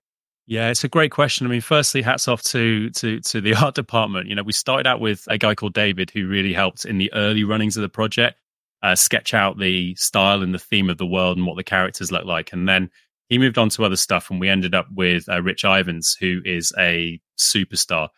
[0.49, 1.45] Yeah, it's a great question.
[1.45, 4.27] I mean, firstly, hats off to to to the art department.
[4.27, 7.13] You know, we started out with a guy called David who really helped in the
[7.13, 8.39] early runnings of the project,
[8.81, 12.11] uh, sketch out the style and the theme of the world and what the characters
[12.11, 12.89] look like, and then
[13.29, 16.41] he moved on to other stuff, and we ended up with uh, Rich Ivans, who
[16.43, 18.09] is a superstar.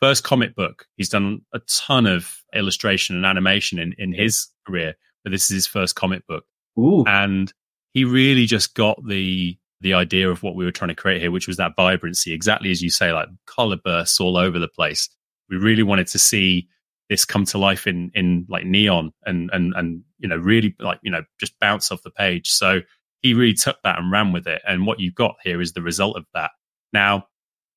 [0.00, 4.94] First comic book, he's done a ton of illustration and animation in in his career,
[5.24, 6.44] but this is his first comic book
[6.78, 7.04] Ooh.
[7.06, 7.52] and
[7.92, 11.30] he really just got the the idea of what we were trying to create here,
[11.30, 15.08] which was that vibrancy, exactly as you say, like color bursts all over the place.
[15.48, 16.68] We really wanted to see
[17.08, 21.00] this come to life in in like neon and and and you know really like
[21.02, 22.48] you know just bounce off the page.
[22.50, 22.80] So
[23.22, 24.62] he really took that and ran with it.
[24.66, 26.52] And what you've got here is the result of that.
[26.92, 27.26] Now,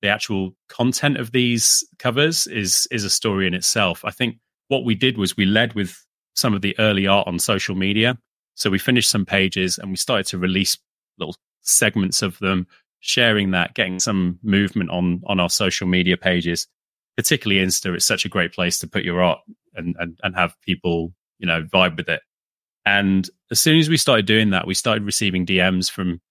[0.01, 4.03] the actual content of these covers is is a story in itself.
[4.05, 5.97] I think what we did was we led with
[6.35, 8.17] some of the early art on social media.
[8.55, 10.77] So we finished some pages and we started to release
[11.17, 12.67] little segments of them,
[12.99, 16.67] sharing that, getting some movement on on our social media pages,
[17.17, 17.93] particularly Insta.
[17.93, 19.39] It's such a great place to put your art
[19.73, 22.21] and and, and have people, you know, vibe with it.
[22.85, 26.21] And as soon as we started doing that, we started receiving DMs from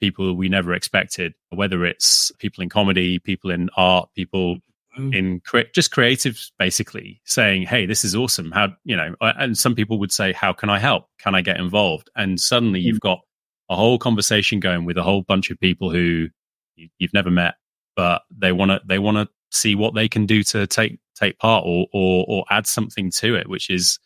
[0.00, 4.58] people we never expected, whether it's people in comedy, people in art, people
[4.98, 5.14] mm.
[5.14, 9.14] in cre- just creatives, basically saying, "Hey, this is awesome." How you know?
[9.20, 11.08] And some people would say, "How can I help?
[11.18, 12.84] Can I get involved?" And suddenly mm.
[12.84, 13.20] you've got
[13.68, 16.28] a whole conversation going with a whole bunch of people who
[16.76, 17.54] you've never met,
[17.96, 21.38] but they want to they want to see what they can do to take take
[21.38, 23.98] part or or or add something to it, which is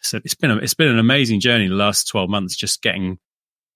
[0.00, 3.18] so it's been a, it's been an amazing journey the last 12 months just getting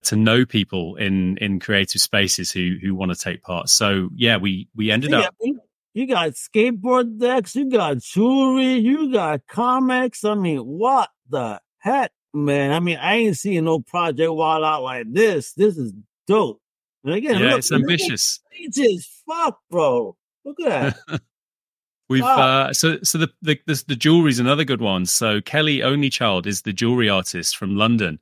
[0.03, 4.37] to know people in in creative spaces who who want to take part so yeah
[4.37, 5.35] we we ended yeah, up
[5.95, 10.23] you got skateboard decks you got jewelry you got comics.
[10.23, 12.71] I mean what the heck man?
[12.71, 15.53] I mean i ain't seeing no project wild out like this.
[15.53, 15.93] This is
[16.27, 16.61] dope.
[17.03, 18.39] And again yeah look, it's ambitious.
[18.51, 20.15] it's just fuck bro.
[20.43, 21.21] Look at that.
[22.07, 25.07] We've uh, so so the the the, the jewelry is another good one.
[25.07, 28.19] So Kelly Onlychild is the jewelry artist from London,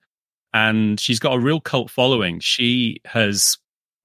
[0.54, 2.40] and she's got a real cult following.
[2.40, 3.58] She has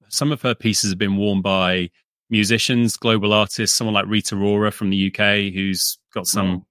[0.09, 1.91] some of her pieces have been worn by
[2.31, 6.65] musicians, global artists, someone like Rita Ora from the UK, who's got some.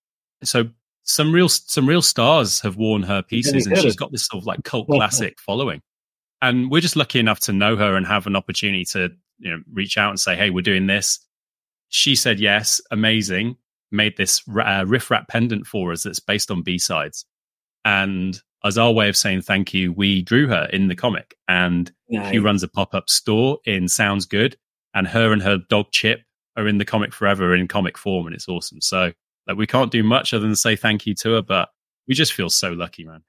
[0.44, 0.70] So
[1.04, 4.46] some real some real stars have worn her pieces, and she's got this sort of
[4.46, 5.82] like cult classic following.
[6.42, 9.62] And we're just lucky enough to know her and have an opportunity to you know
[9.72, 11.20] reach out and say, "Hey, we're doing this."
[11.90, 13.56] She said yes, amazing.
[13.90, 17.26] Made this uh, riff rap pendant for us that's based on B sides,
[17.86, 21.92] and as our way of saying thank you, we drew her in the comic, and
[22.10, 22.32] nice.
[22.32, 24.58] she runs a pop up store in Sounds Good,
[24.98, 26.22] and her and her dog Chip
[26.56, 28.82] are in the comic forever in comic form, and it's awesome.
[28.82, 29.14] So
[29.48, 31.70] like we can't do much other than say thank you to her, but
[32.08, 33.24] we just feel so lucky, man.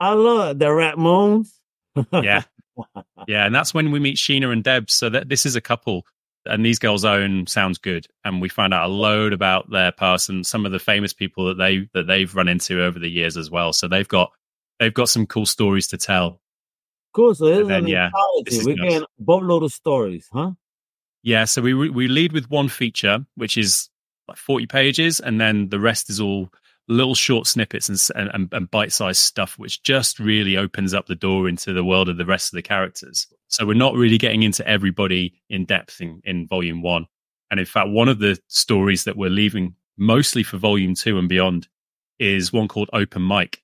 [0.00, 1.58] I love the Rat Moons.
[2.12, 2.42] yeah,
[3.26, 4.90] yeah, and that's when we meet Sheena and Deb.
[4.90, 6.04] So that this is a couple
[6.46, 10.28] and these girls own sounds good and we find out a load about their past
[10.28, 13.36] and some of the famous people that they that they've run into over the years
[13.36, 14.30] as well so they've got
[14.78, 16.40] they've got some cool stories to tell
[17.14, 18.10] cool so then, yeah
[18.64, 20.52] we're getting a boatload of stories huh
[21.22, 23.88] yeah so we we lead with one feature which is
[24.28, 26.50] like 40 pages and then the rest is all
[26.88, 31.48] little short snippets and, and, and bite-sized stuff which just really opens up the door
[31.48, 33.26] into the world of the rest of the characters.
[33.48, 37.06] So we're not really getting into everybody in depth in, in volume one.
[37.50, 41.28] And in fact one of the stories that we're leaving mostly for volume two and
[41.28, 41.68] beyond
[42.18, 43.62] is one called open mic.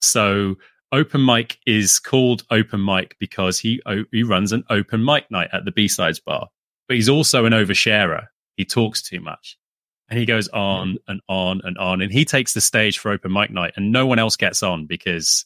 [0.00, 0.56] So
[0.92, 3.80] open mic is called open mic because he
[4.12, 6.48] he runs an open mic night at the b-sides bar
[6.88, 8.26] but he's also an oversharer.
[8.56, 9.56] He talks too much.
[10.10, 12.00] And he goes on and on and on.
[12.00, 14.86] And he takes the stage for open mic night and no one else gets on
[14.86, 15.44] because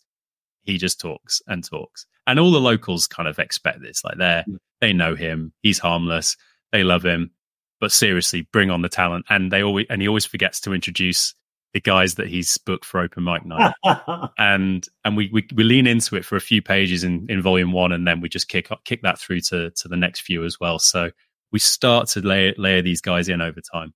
[0.62, 2.06] he just talks and talks.
[2.28, 4.04] And all the locals kind of expect this.
[4.04, 4.44] Like they
[4.80, 5.52] they know him.
[5.62, 6.36] He's harmless.
[6.70, 7.32] They love him.
[7.80, 9.26] But seriously bring on the talent.
[9.28, 11.34] And they always and he always forgets to introduce
[11.74, 13.74] the guys that he's booked for open mic night.
[14.38, 17.72] And and we, we we lean into it for a few pages in in volume
[17.72, 20.60] one and then we just kick kick that through to to the next few as
[20.60, 20.78] well.
[20.78, 21.10] So
[21.52, 23.92] we start to layer layer these guys in over time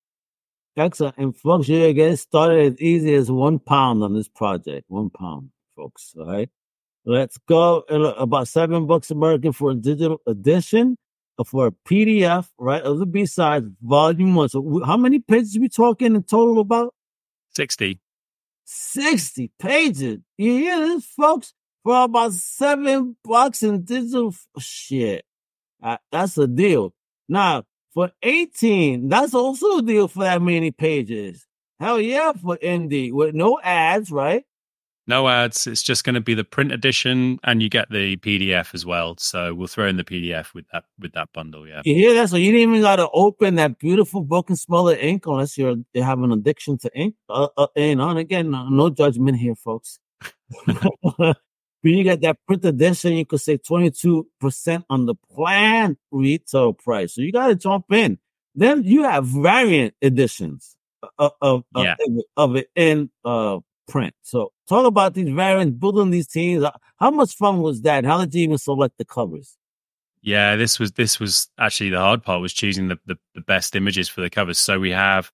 [0.77, 1.16] Excellent.
[1.16, 4.85] And folks, you get started as easy as one pound on this project.
[4.88, 6.14] One pound, folks.
[6.19, 6.51] All right.
[7.07, 7.79] Let's go.
[7.88, 10.99] About seven bucks American for a digital edition,
[11.38, 12.83] uh, for a PDF, right?
[12.83, 14.51] Of the B side, volume one.
[14.51, 16.92] So, how many pages are we talking in total about?
[17.55, 17.99] 60.
[18.64, 20.19] 60 pages.
[20.37, 21.55] You hear this, folks?
[21.85, 24.35] For about seven bucks in digital.
[24.59, 25.25] Shit.
[25.81, 26.92] Uh, that's a deal.
[27.28, 31.46] Now, for 18, that's also a deal for that many pages.
[31.80, 34.44] Hell yeah, for indie with no ads, right?
[35.08, 35.66] No ads.
[35.66, 39.16] It's just going to be the print edition, and you get the PDF as well.
[39.18, 41.66] So we'll throw in the PDF with that with that bundle.
[41.66, 41.82] Yeah.
[41.84, 42.30] You hear that?
[42.30, 45.56] So you didn't even got to open that beautiful book and smell the ink, unless
[45.56, 47.14] you're you have an addiction to ink.
[47.29, 50.00] Uh, uh, and on again, no, no judgment here, folks.
[51.87, 57.14] When you get that print edition, you could save 22% on the planned retail price.
[57.14, 58.18] So you got to jump in.
[58.56, 60.74] Then you have variant editions
[61.16, 61.94] of, of, yeah.
[62.04, 64.14] of, of it in uh, print.
[64.22, 66.64] So talk about these variants, building these teams.
[66.96, 68.04] How much fun was that?
[68.04, 69.56] How did you even select the covers?
[70.22, 73.76] Yeah, this was this was actually the hard part was choosing the, the, the best
[73.76, 74.58] images for the covers.
[74.58, 75.30] So we have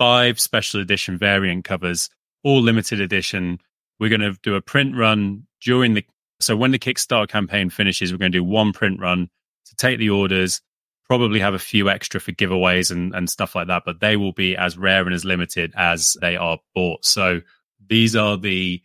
[0.00, 2.10] five special edition variant covers,
[2.42, 3.60] all limited edition.
[4.02, 6.04] We're going to do a print run during the
[6.40, 9.30] so when the Kickstarter campaign finishes, we're going to do one print run
[9.66, 10.60] to take the orders,
[11.06, 14.32] probably have a few extra for giveaways and, and stuff like that, but they will
[14.32, 17.04] be as rare and as limited as they are bought.
[17.04, 17.42] So
[17.88, 18.82] these are the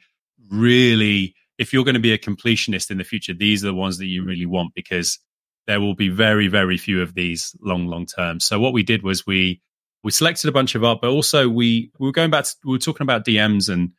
[0.52, 3.98] really, if you're going to be a completionist in the future, these are the ones
[3.98, 5.18] that you really want because
[5.66, 8.40] there will be very, very few of these long, long term.
[8.40, 9.64] So what we did was we
[10.04, 12.74] we selected a bunch of art, but also we, we were going back to, we
[12.74, 13.94] were talking about DMs and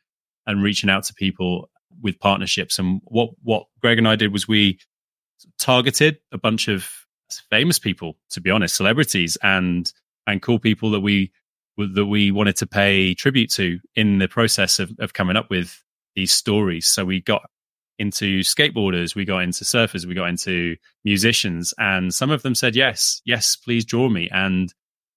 [0.45, 1.69] and reaching out to people
[2.01, 2.79] with partnerships.
[2.79, 4.79] And what what Greg and I did was we
[5.57, 6.89] targeted a bunch of
[7.49, 9.91] famous people, to be honest, celebrities and
[10.27, 11.31] and cool people that we
[11.77, 15.81] that we wanted to pay tribute to in the process of, of coming up with
[16.15, 16.87] these stories.
[16.87, 17.43] So we got
[17.97, 22.75] into skateboarders, we got into surfers, we got into musicians, and some of them said
[22.75, 24.73] yes, yes, please draw me, and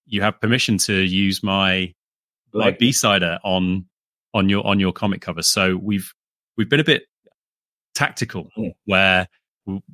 [0.06, 1.94] you have permission to use my
[2.52, 3.86] like my B sider on
[4.34, 5.42] on your on your comic cover.
[5.42, 6.12] So we've
[6.56, 7.04] we've been a bit
[7.94, 8.68] tactical hmm.
[8.84, 9.28] where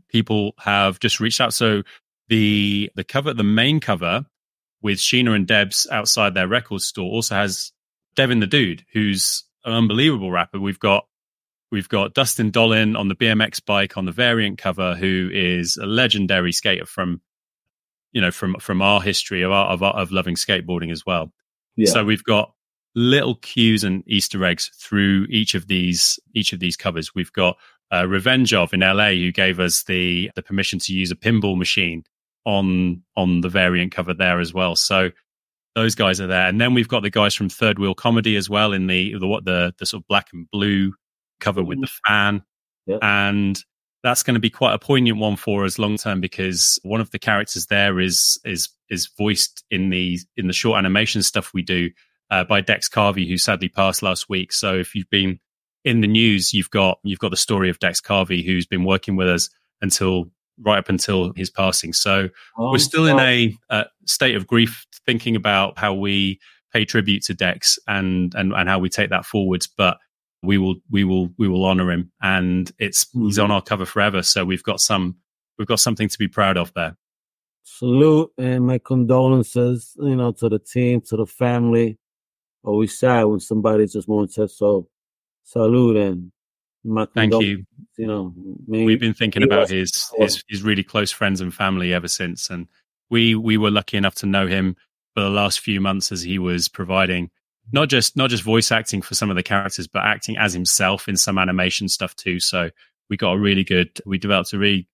[0.09, 1.55] people have just reached out.
[1.55, 1.82] So
[2.28, 4.24] the the cover, the main cover
[4.82, 7.72] with Sheena and Debs outside their record store also has
[8.14, 10.61] Devin the Dude, who's an unbelievable rapper.
[10.61, 11.07] We've got
[11.70, 15.86] we've got Dustin Dollin on the BMX bike on the variant cover, who is a
[15.86, 17.20] legendary skater from
[18.12, 21.32] you know from from our history of our, of, our, of loving skateboarding as well.
[21.76, 21.91] Yeah.
[21.91, 22.53] So we've got
[22.99, 27.14] little cues and Easter eggs through each of these each of these covers.
[27.14, 27.57] We've got
[27.94, 31.57] uh, Revenge of in LA who gave us the the permission to use a pinball
[31.57, 32.05] machine
[32.44, 34.74] on on the variant cover there as well.
[34.74, 35.11] So
[35.76, 38.51] those guys are there, and then we've got the guys from Third Wheel Comedy as
[38.51, 40.92] well in the the what the the sort of black and blue
[41.40, 42.12] cover with the mm-hmm.
[42.12, 42.42] fan,
[42.86, 42.99] yep.
[43.01, 43.62] and
[44.03, 47.12] that's going to be quite a poignant one for us long term because one of
[47.12, 51.62] the characters there is is is voiced in the in the short animation stuff we
[51.62, 51.90] do
[52.31, 54.53] uh, by Dex Carvey, who sadly passed last week.
[54.53, 55.41] So if you've been
[55.85, 59.16] in the news, you've got you've got the story of Dex Carvey, who's been working
[59.16, 59.49] with us
[59.81, 61.93] until right up until his passing.
[61.93, 66.41] So oh, we're still in a, state of grief, thinking about how we
[66.72, 69.66] pay tribute to Dex and and and how we take that forwards.
[69.66, 69.99] But
[70.43, 73.26] we will we will we will honor him, and it's mm-hmm.
[73.26, 74.22] he's on our cover forever.
[74.22, 75.16] So we've got some
[75.59, 76.97] we've got something to be proud of there.
[77.64, 81.99] Salute and my condolences, you know, to the team, to the family.
[82.69, 84.89] Always sad when somebody just wants to say, so
[85.45, 86.33] salute and
[87.14, 87.64] Thank you.
[87.97, 88.35] You know,
[88.66, 92.69] we've been thinking about his, his his really close friends and family ever since, and
[93.11, 94.77] we we were lucky enough to know him
[95.14, 97.31] for the last few months as he was providing
[97.73, 101.09] not just not just voice acting for some of the characters, but acting as himself
[101.09, 102.41] in some animation stuff too.
[102.41, 102.71] So
[103.11, 104.87] we got a really good, we developed a really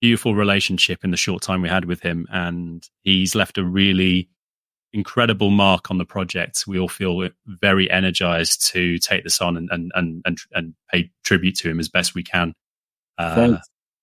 [0.00, 4.28] beautiful relationship in the short time we had with him, and he's left a really
[4.92, 6.64] incredible mark on the project.
[6.66, 11.10] We all feel very energized to take this on and and and and, and pay
[11.24, 12.54] tribute to him as best we can.
[13.18, 13.58] Uh.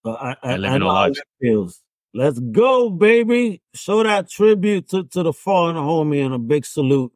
[0.05, 1.17] I, I, living I life.
[1.41, 1.81] Feels.
[2.13, 3.61] Let's go, baby!
[3.75, 7.11] Show that tribute to, to the fallen homie and a big salute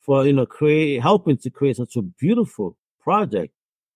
[0.00, 3.52] for you know create helping to create such a beautiful project.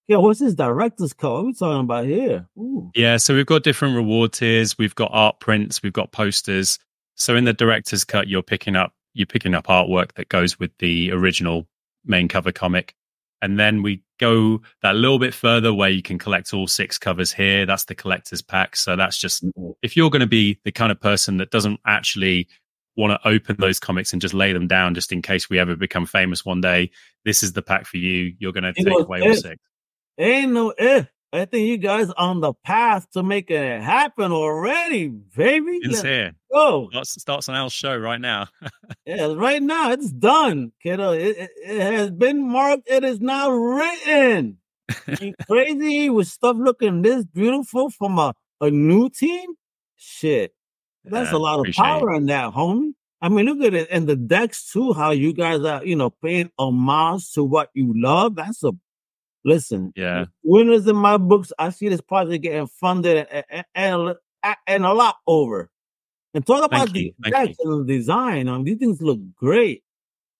[0.09, 1.31] Yeah, what's this director's cut?
[1.31, 2.49] What are we talking about here?
[2.57, 2.91] Ooh.
[2.95, 4.79] Yeah, so we've got different reward tiers.
[4.79, 5.83] We've got art prints.
[5.83, 6.79] We've got posters.
[7.14, 10.71] So in the director's cut, you're picking up you're picking up artwork that goes with
[10.79, 11.66] the original
[12.05, 12.95] main cover comic.
[13.43, 17.33] And then we go that little bit further where you can collect all six covers
[17.33, 17.66] here.
[17.66, 18.77] That's the collector's pack.
[18.77, 19.71] So that's just mm-hmm.
[19.83, 22.49] if you're going to be the kind of person that doesn't actually
[22.97, 25.77] want to open those comics and just lay them down just in case we ever
[25.77, 26.91] become famous one day,
[27.25, 28.35] this is the pack for you.
[28.39, 29.57] You're going to take away all six.
[30.19, 31.09] Ain't no if.
[31.33, 35.72] I think you guys on the path to making it happen already, baby.
[35.83, 36.33] It's Let's here.
[36.51, 36.89] Go.
[36.91, 38.47] Starts, starts on our show right now.
[39.07, 41.12] yeah, right now it's done, kiddo.
[41.12, 42.89] It, it, it, has been marked.
[42.89, 44.59] It is now written.
[45.47, 49.51] crazy with stuff looking this beautiful from a, a new team?
[49.97, 50.55] Shit.
[51.05, 52.93] That's yeah, a lot of power in that, homie.
[53.20, 53.89] I mean, look at it.
[53.91, 57.93] And the decks too, how you guys are, you know, paying homage to what you
[57.95, 58.37] love.
[58.37, 58.72] That's a
[59.45, 61.53] Listen, yeah, winners in my books.
[61.59, 64.14] I see this project getting funded and and,
[64.66, 65.70] and a lot over.
[66.34, 68.49] And talk about the the design.
[68.49, 69.82] Um, these things look great.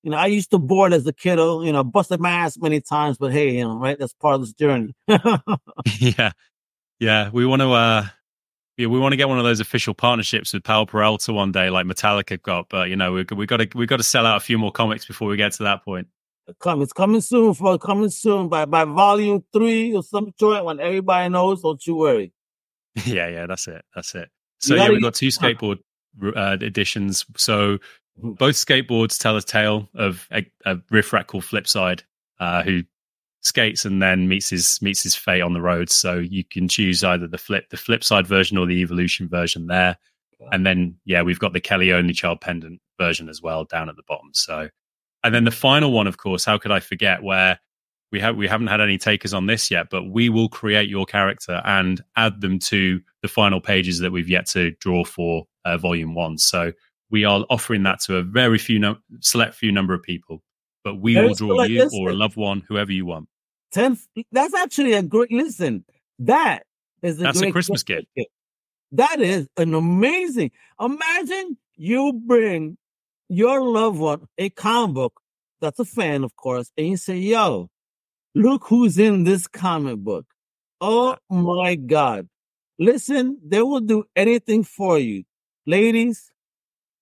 [0.03, 1.63] You know, I used to board as a kiddo.
[1.63, 3.99] You know, busted my ass many times, but hey, you know, right?
[3.99, 4.95] That's part of this journey.
[5.99, 6.33] yeah,
[7.01, 7.31] yeah.
[7.31, 7.73] We want to.
[7.73, 8.07] uh
[8.79, 11.69] yeah, we want to get one of those official partnerships with Powell Peralta one day,
[11.69, 12.69] like Metallica got.
[12.69, 14.71] But you know, we we got to we got to sell out a few more
[14.71, 16.07] comics before we get to that point.
[16.61, 20.81] Come, it's coming soon for coming soon by by volume three or some joint when
[20.81, 21.63] everybody knows.
[21.63, 22.33] Don't you worry.
[23.05, 23.85] Yeah, yeah, that's it.
[23.95, 24.29] That's it.
[24.59, 25.79] So yeah, we've got two skateboard
[26.35, 27.25] uh, editions.
[27.37, 28.33] So mm-hmm.
[28.33, 32.03] both skateboards tell a tale of a, a riff rat called Flipside,
[32.41, 32.83] uh, who
[33.43, 35.91] skates and then meets his meets his fate on the road.
[35.91, 39.69] So you can choose either the flip the flip side version or the evolution version
[39.69, 39.97] there.
[40.53, 44.05] And then, yeah, we've got the Kelly Onlychild pendant version as well down at the
[44.07, 44.31] bottom.
[44.33, 44.69] So,
[45.25, 47.59] and then the final one, of course, how could I forget where
[48.11, 51.05] we have we haven't had any takers on this yet, but we will create your
[51.05, 55.77] character and add them to the final pages that we've yet to draw for uh,
[55.77, 56.39] volume one.
[56.39, 56.73] So
[57.11, 60.43] we are offering that to a very few no- select few number of people,
[60.85, 63.29] but we will draw like you or a loved one, whoever you want.
[63.73, 63.99] Ten.
[64.33, 65.85] That's actually a great listen.
[66.21, 66.63] That
[67.03, 68.07] is a that's a Christmas gift.
[68.17, 68.31] gift.
[68.93, 70.51] That is an amazing.
[70.81, 72.79] Imagine you bring
[73.29, 75.21] your loved one a comic book
[75.61, 77.71] that's a fan, of course, and you say, "Yo,
[78.35, 80.27] look who's in this comic book."
[80.81, 82.29] Oh my God!
[82.79, 85.25] Listen, they will do anything for you,
[85.67, 86.31] ladies,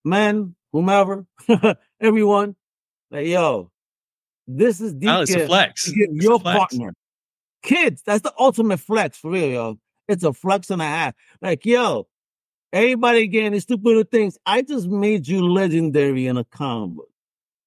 [0.03, 1.25] men, whomever,
[2.01, 2.55] everyone.
[3.11, 3.71] Like, yo,
[4.47, 5.91] this is the oh, it's a flex.
[5.95, 6.57] your a flex.
[6.57, 6.93] partner.
[7.63, 9.79] Kids, that's the ultimate flex for real, yo.
[10.07, 11.15] It's a flex and a half.
[11.41, 12.07] Like, yo,
[12.73, 14.37] everybody getting these stupid little things.
[14.45, 17.09] I just made you legendary in a comic book.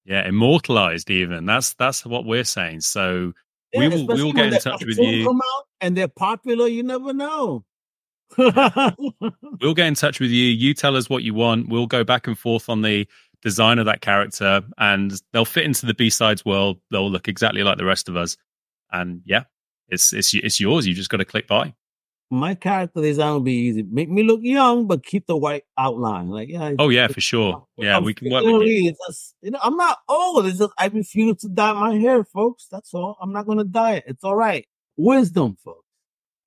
[0.04, 1.46] Yeah, immortalized even.
[1.46, 2.80] That's that's what we're saying.
[2.80, 3.32] So
[3.72, 5.24] yeah, we will we will get in touch with you.
[5.24, 6.66] Come out and they're popular.
[6.66, 7.64] You never know.
[8.38, 10.46] we'll get in touch with you.
[10.46, 11.68] You tell us what you want.
[11.68, 13.06] We'll go back and forth on the
[13.42, 16.78] design of that character, and they'll fit into the B sides world.
[16.90, 18.36] They'll look exactly like the rest of us,
[18.92, 19.44] and yeah,
[19.88, 20.86] it's it's it's yours.
[20.86, 21.74] You just got to click buy.
[22.32, 23.82] My character design will be easy.
[23.82, 26.28] Make me look young, but keep the white outline.
[26.28, 26.74] Like yeah.
[26.78, 27.66] Oh yeah, for sure.
[27.76, 28.94] Yeah, I'm we can work with you.
[29.06, 30.46] Just, you know, I'm not old.
[30.46, 32.68] It's just I refuse to dye my hair, folks.
[32.70, 33.16] That's all.
[33.20, 34.04] I'm not gonna dye it.
[34.06, 34.64] It's all right.
[34.96, 35.84] Wisdom, folks.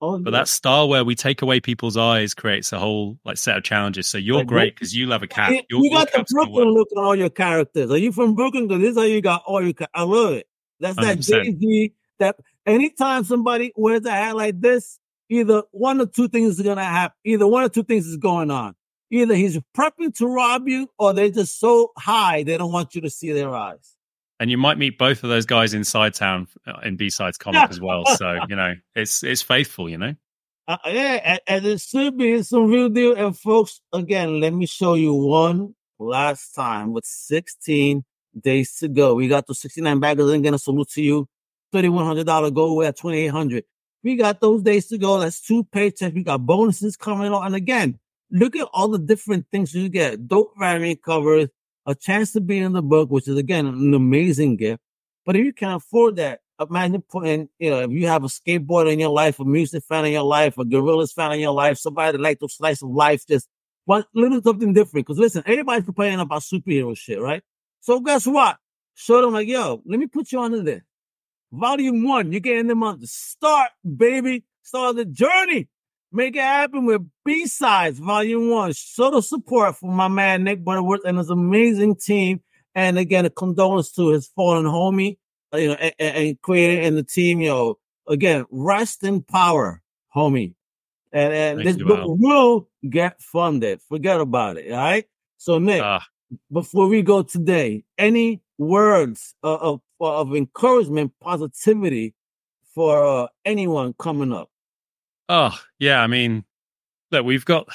[0.06, 3.56] Oh, but that style where we take away people's eyes creates a whole like set
[3.56, 4.06] of challenges.
[4.06, 5.52] So you're like, great because you love a cat.
[5.52, 7.90] You, you got the Brooklyn look on all your characters.
[7.90, 8.68] Are you from Brooklyn?
[8.68, 9.74] Because this is how you got all your.
[9.94, 10.48] I love it.
[10.82, 11.02] That's 100%.
[11.02, 11.94] that Jay Z.
[12.20, 15.00] That anytime somebody wears a hat like this,
[15.34, 17.16] either one or two things is gonna happen.
[17.26, 18.76] Either one or two things is going on.
[19.12, 23.02] Either he's prepping to rob you, or they're just so high they don't want you
[23.02, 23.96] to see their eyes
[24.44, 27.70] and you might meet both of those guys in Sidetown uh, in B sides comic
[27.70, 28.06] as well.
[28.18, 30.16] So you know, it's it's faithful, you know.
[30.68, 33.16] Uh, yeah, and, and it should be some real deal.
[33.16, 38.04] And folks, again, let me show you one last time with 16
[38.38, 39.14] days to go.
[39.14, 41.28] We got the 69 baggers and gonna salute to you.
[41.74, 43.64] $3,100 go away at 2800
[44.04, 45.20] We got those days to go.
[45.20, 46.14] That's two paychecks.
[46.14, 47.46] We got bonuses coming on.
[47.46, 48.00] And again,
[48.32, 50.28] look at all the different things you get.
[50.28, 51.48] Dope variant covers,
[51.86, 54.82] a chance to be in the book, which is again an amazing gift.
[55.26, 58.92] But if you can't afford that, imagine putting, you know, if you have a skateboarder
[58.92, 61.78] in your life, a music fan in your life, a Gorillaz fan in your life,
[61.78, 63.48] somebody that likes to slice of life, just
[63.86, 65.08] one little something different.
[65.08, 67.42] Because listen, everybody's complaining about superhero shit, right?
[67.80, 68.58] So guess what?
[68.96, 70.82] Show them like, yo, let me put you onto this.
[71.54, 74.44] Volume one, you're getting them on the start, baby.
[74.64, 75.70] Start the journey.
[76.12, 78.74] Make it happen with B sides, volume one.
[78.74, 82.42] Show the support for my man Nick Butterworth and his amazing team.
[82.74, 85.18] And again, a condolence to his fallen homie,
[85.54, 87.40] uh, you know, and, and creator and the team.
[87.40, 89.80] You know, again, rest in power,
[90.16, 90.56] homie.
[91.12, 93.80] And, and this book will get funded.
[93.88, 94.72] Forget about it.
[94.72, 95.06] All right.
[95.38, 96.00] So Nick, uh,
[96.52, 99.82] before we go today, any words of of,
[100.12, 102.14] of encouragement, positivity
[102.74, 104.50] for uh, anyone coming up?
[105.30, 106.02] Oh, yeah.
[106.02, 106.44] I mean,
[107.12, 107.68] look, we've got,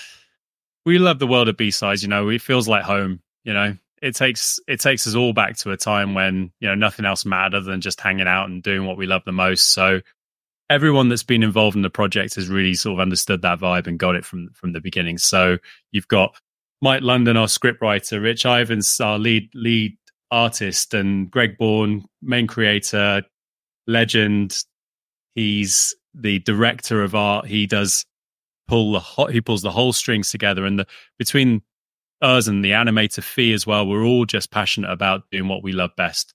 [0.85, 2.03] we love the world of B sides.
[2.03, 3.21] You know, it feels like home.
[3.45, 6.75] You know, it takes it takes us all back to a time when you know
[6.75, 9.73] nothing else mattered than just hanging out and doing what we love the most.
[9.73, 10.01] So
[10.71, 13.99] everyone that's been involved in the project has really sort of understood that vibe and
[13.99, 15.19] got it from from the beginning.
[15.19, 15.59] So
[15.93, 16.37] you've got
[16.81, 19.97] Mike London, our scriptwriter, Rich Ivans, our lead lead
[20.31, 23.23] artist, and Greg Bourne, main creator,
[23.87, 24.57] legend.
[25.35, 28.05] He's the director of art, he does
[28.67, 30.87] pull the ho- he pulls the whole strings together, and the
[31.19, 31.63] between
[32.21, 35.73] us and the animator fee as well, we're all just passionate about doing what we
[35.73, 36.35] love best.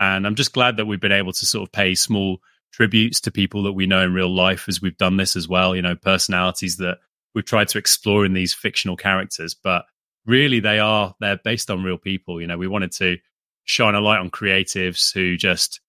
[0.00, 2.38] And I'm just glad that we've been able to sort of pay small
[2.72, 5.74] tributes to people that we know in real life as we've done this as well.
[5.74, 6.98] You know, personalities that
[7.34, 9.84] we've tried to explore in these fictional characters, but
[10.26, 12.40] really they are they're based on real people.
[12.40, 13.18] You know, we wanted to
[13.64, 15.80] shine a light on creatives who just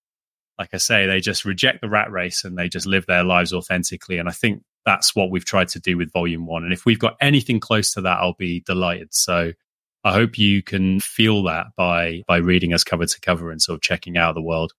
[0.58, 3.52] like I say, they just reject the rat race and they just live their lives
[3.52, 4.18] authentically.
[4.18, 6.64] And I think that's what we've tried to do with volume one.
[6.64, 9.12] And if we've got anything close to that, I'll be delighted.
[9.12, 9.52] So
[10.04, 13.76] I hope you can feel that by by reading us cover to cover and sort
[13.76, 14.72] of checking out the world.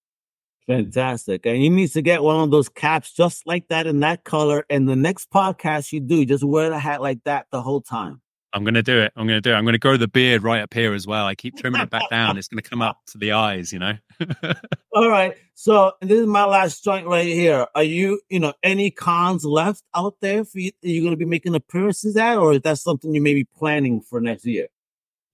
[0.66, 1.46] Fantastic.
[1.46, 4.66] And you need to get one of those caps just like that in that color.
[4.70, 8.22] And the next podcast you do, just wear the hat like that the whole time.
[8.54, 9.12] I'm going to do it.
[9.16, 9.56] I'm going to do it.
[9.56, 11.26] I'm going to grow the beard right up here as well.
[11.26, 12.38] I keep trimming it back down.
[12.38, 13.94] It's going to come up to the eyes, you know?
[14.94, 15.36] All right.
[15.54, 17.68] So this is my last joint right here.
[17.76, 20.72] Are you, you know, any cons left out there for you?
[20.84, 23.44] Are you going to be making appearances at, or is that something you may be
[23.44, 24.68] planning for next year?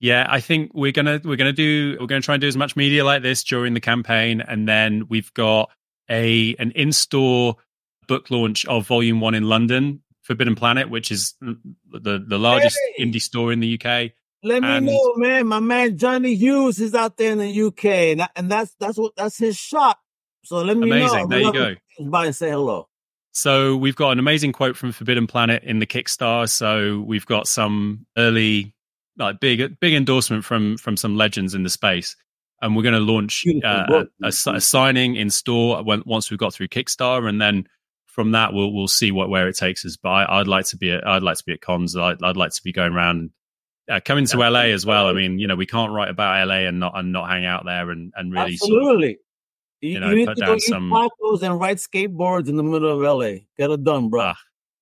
[0.00, 2.76] Yeah, I think we're gonna we're gonna do we're gonna try and do as much
[2.76, 5.70] media like this during the campaign, and then we've got
[6.10, 7.56] a an in store
[8.06, 13.04] book launch of Volume One in London Forbidden Planet, which is the the largest hey,
[13.04, 14.12] indie store in the UK.
[14.42, 15.46] Let and, me know, man.
[15.46, 19.12] My man Johnny Hughes is out there in the UK, and, and that's that's what
[19.16, 19.98] that's his shop.
[20.44, 21.20] So let me amazing.
[21.20, 21.26] know.
[21.28, 21.74] There you go.
[22.10, 22.88] By and say hello.
[23.32, 26.48] So we've got an amazing quote from Forbidden Planet in the Kickstarter.
[26.48, 28.74] So we've got some early,
[29.18, 32.16] like big big endorsement from from some legends in the space,
[32.62, 36.54] and we're going to launch uh, a, a, a, signing in store once we've got
[36.54, 37.66] through Kickstarter, and then
[38.14, 39.96] from that we'll we'll see what where it takes us.
[39.96, 41.96] But I, would like to be at, I'd like to be at cons.
[41.96, 43.30] I'd, I'd like to be going around.
[43.90, 45.08] Uh, coming to LA as well.
[45.08, 47.64] I mean, you know, we can't write about LA and not and not hang out
[47.66, 49.08] there and and really absolutely.
[49.08, 49.20] Sort of,
[49.80, 53.40] you, know, you put down some tacos and ride skateboards in the middle of LA.
[53.58, 54.22] Get it done, bro.
[54.22, 54.34] Uh,